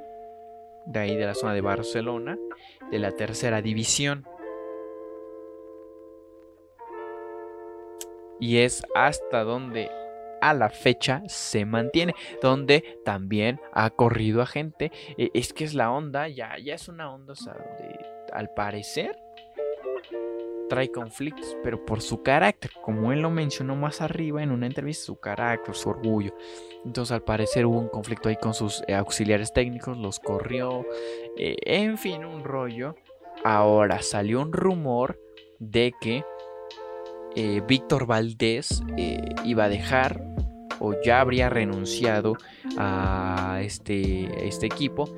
de 0.85 0.99
ahí 0.99 1.15
de 1.15 1.25
la 1.25 1.33
zona 1.33 1.53
de 1.53 1.61
Barcelona 1.61 2.37
de 2.95 2.99
la 2.99 3.11
tercera 3.11 3.61
división. 3.61 4.25
Y 8.39 8.59
es 8.59 8.85
hasta 8.95 9.43
donde 9.43 9.91
a 10.41 10.53
la 10.53 10.69
fecha 10.69 11.21
se 11.27 11.65
mantiene, 11.65 12.15
donde 12.41 12.99
también 13.03 13.59
ha 13.73 13.89
corrido 13.89 14.41
a 14.41 14.45
gente. 14.45 14.93
E, 15.17 15.29
es 15.33 15.51
que 15.51 15.65
es 15.65 15.73
la 15.73 15.91
onda, 15.91 16.29
ya, 16.29 16.57
ya 16.57 16.75
es 16.75 16.87
una 16.87 17.13
onda, 17.13 17.33
al 18.31 18.53
parecer 18.53 19.24
trae 20.67 20.91
conflictos, 20.91 21.57
pero 21.63 21.85
por 21.85 22.01
su 22.01 22.21
carácter, 22.23 22.71
como 22.81 23.11
él 23.11 23.21
lo 23.21 23.29
mencionó 23.29 23.75
más 23.75 24.01
arriba 24.01 24.41
en 24.43 24.51
una 24.51 24.67
entrevista, 24.67 25.05
su 25.05 25.19
carácter, 25.19 25.75
su 25.75 25.89
orgullo. 25.89 26.35
Entonces 26.85 27.11
al 27.11 27.23
parecer 27.23 27.65
hubo 27.65 27.79
un 27.79 27.89
conflicto 27.89 28.29
ahí 28.29 28.37
con 28.37 28.53
sus 28.53 28.83
eh, 28.87 28.95
auxiliares 28.95 29.53
técnicos, 29.53 29.97
los 29.97 30.19
corrió, 30.19 30.85
eh, 31.37 31.55
en 31.61 31.97
fin, 31.97 32.25
un 32.25 32.43
rollo. 32.43 32.95
Ahora 33.43 34.01
salió 34.01 34.41
un 34.41 34.53
rumor 34.53 35.19
de 35.59 35.93
que 35.99 36.23
eh, 37.35 37.61
Víctor 37.67 38.05
Valdés 38.05 38.81
iba 39.43 39.65
a 39.65 39.69
dejar 39.69 40.23
o 40.79 40.93
ya 41.03 41.21
habría 41.21 41.49
renunciado 41.49 42.37
a 42.77 43.59
este, 43.61 44.47
este 44.47 44.65
equipo 44.65 45.09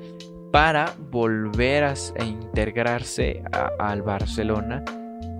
para 0.50 0.94
volver 1.10 1.84
a, 1.84 1.94
integrarse 2.24 3.42
al 3.78 4.02
Barcelona 4.02 4.82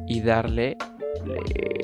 y 0.08 0.20
darle 0.20 0.76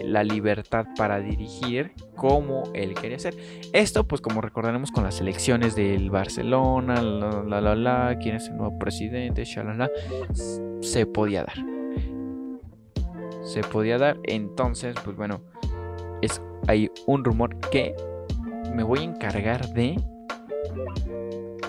la 0.05 0.22
libertad 0.22 0.87
para 0.97 1.20
dirigir 1.20 1.93
como 2.14 2.64
él 2.75 2.95
quería 2.95 3.16
hacer. 3.16 3.35
Esto, 3.72 4.07
pues 4.07 4.20
como 4.20 4.41
recordaremos 4.41 4.91
con 4.91 5.05
las 5.05 5.20
elecciones 5.20 5.75
del 5.75 6.11
Barcelona, 6.11 7.03
la 7.03 7.61
la 7.61 7.75
la, 7.75 8.18
quién 8.20 8.37
es 8.37 8.49
el 8.49 8.57
nuevo 8.57 8.79
presidente, 8.79 9.45
shalala, 9.45 9.91
se 10.81 11.07
podía 11.07 11.45
dar. 11.45 11.57
Se 13.43 13.62
podía 13.62 13.99
dar. 13.99 14.18
Entonces, 14.25 14.95
pues 15.05 15.16
bueno, 15.16 15.41
es 16.22 16.41
hay 16.66 16.91
un 17.07 17.25
rumor 17.25 17.59
que 17.70 17.95
me 18.75 18.83
voy 18.83 19.01
a 19.01 19.03
encargar 19.03 19.68
de 19.75 20.01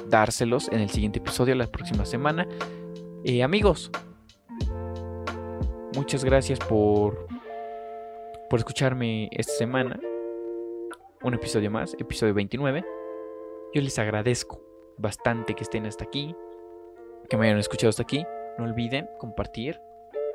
dárselos 0.10 0.70
en 0.72 0.80
el 0.80 0.90
siguiente 0.90 1.20
episodio 1.20 1.56
la 1.56 1.68
próxima 1.68 2.06
semana. 2.06 2.48
Eh, 3.24 3.44
amigos, 3.44 3.92
muchas 5.96 6.24
gracias 6.24 6.60
por, 6.60 7.28
por 8.50 8.60
escucharme 8.60 9.30
esta 9.32 9.54
semana. 9.54 10.00
Un 11.24 11.34
episodio 11.34 11.72
más, 11.72 11.96
episodio 12.00 12.34
29. 12.34 12.86
Yo 13.74 13.82
les 13.82 13.98
agradezco 13.98 14.62
bastante 14.98 15.56
que 15.56 15.64
estén 15.64 15.86
hasta 15.86 16.04
aquí, 16.04 16.36
que 17.30 17.38
me 17.38 17.48
hayan 17.48 17.60
escuchado 17.60 17.90
hasta 17.90 18.04
aquí. 18.04 18.26
No 18.58 18.66
olviden 18.66 19.10
compartir, 19.18 19.80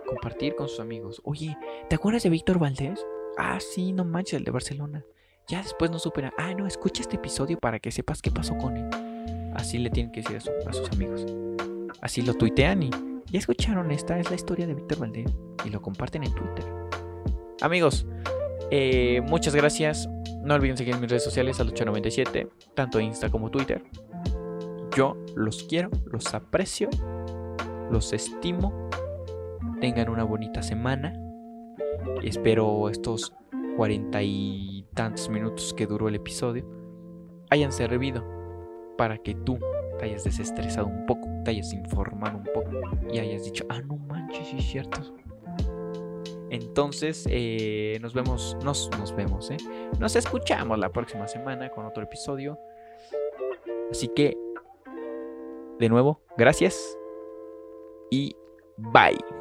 compartir 0.07 0.57
con 0.57 0.69
sus 0.69 0.81
amigos. 0.81 1.21
Oye, 1.25 1.57
¿te 1.89 1.95
acuerdas 1.95 2.23
de 2.23 2.31
Víctor 2.31 2.59
Valdés? 2.59 3.05
Ah, 3.39 3.59
sí, 3.61 3.93
no 3.93 4.05
manches, 4.05 4.35
el 4.35 4.45
de 4.45 4.51
Barcelona. 4.51 5.05
Ya 5.47 5.63
después 5.63 5.91
no 5.91 5.99
supera. 5.99 6.33
Ah, 6.39 6.55
no, 6.55 6.67
escucha 6.67 7.03
este 7.03 7.17
episodio 7.17 7.59
para 7.59 7.79
que 7.79 7.91
sepas 7.91 8.23
qué 8.23 8.31
pasó 8.31 8.57
con 8.59 8.77
él. 8.77 8.89
Así 9.55 9.79
le 9.79 9.91
tienen 9.91 10.13
que 10.13 10.23
decir 10.23 10.37
a, 10.37 10.73
sus 10.73 10.91
amigos. 10.91 11.27
Así 12.01 12.23
lo 12.23 12.35
tuitean 12.35 12.83
y 12.83 12.91
ya 13.31 13.39
escucharon, 13.39 13.91
esta 13.91 14.18
es 14.18 14.28
la 14.31 14.37
historia 14.37 14.66
de 14.66 14.74
Víctor 14.74 14.99
Valdés. 14.99 15.33
Y 15.64 15.70
lo 15.70 15.81
comparten 15.81 16.24
en 16.24 16.35
Twitter. 16.35 16.64
Amigos, 17.61 18.07
eh, 18.70 19.20
muchas 19.26 19.55
gracias. 19.55 20.09
No 20.43 20.55
olviden 20.55 20.76
seguir 20.76 20.97
mis 20.97 21.11
redes 21.11 21.24
sociales 21.24 21.61
al 21.61 21.68
897, 21.68 22.49
tanto 22.74 23.01
Insta 23.01 23.28
como 23.28 23.51
Twitter. 23.51 23.85
Yo 24.97 25.16
los 25.37 25.64
quiero, 25.64 25.91
los 26.11 26.33
aprecio, 26.35 26.89
los 27.91 28.12
estimo. 28.12 28.89
Tengan 29.81 30.09
una 30.09 30.24
bonita 30.24 30.62
semana. 30.62 31.12
Espero 32.22 32.89
estos 32.89 33.35
cuarenta 33.76 34.22
y 34.22 34.87
tantos 34.95 35.28
minutos 35.28 35.74
que 35.74 35.87
duró 35.87 36.09
el 36.09 36.14
episodio 36.14 36.66
hayan 37.51 37.72
servido 37.72 38.24
para 38.97 39.18
que 39.18 39.35
tú 39.35 39.59
te 39.99 40.07
hayas 40.07 40.24
desestresado 40.24 40.87
un 40.87 41.07
poco, 41.07 41.28
te 41.45 41.51
hayas 41.51 41.72
informado 41.72 42.38
un 42.38 42.45
poco 42.45 42.70
y 43.12 43.18
hayas 43.18 43.45
dicho, 43.45 43.64
ah, 43.68 43.80
no 43.82 43.97
manches, 43.97 44.49
sí 44.49 44.57
es 44.59 44.64
cierto. 44.64 45.01
Entonces, 46.51 47.26
eh, 47.30 47.99
nos 48.01 48.12
vemos, 48.12 48.57
nos, 48.64 48.91
nos 48.99 49.14
vemos, 49.14 49.51
¿eh? 49.51 49.57
Nos 49.99 50.16
escuchamos 50.16 50.78
la 50.78 50.91
próxima 50.91 51.28
semana 51.28 51.70
con 51.70 51.86
otro 51.86 52.03
episodio. 52.03 52.59
Así 53.91 54.09
que, 54.09 54.36
de 55.78 55.88
nuevo, 55.88 56.20
gracias 56.36 56.97
y 58.11 58.34
bye. 58.76 59.39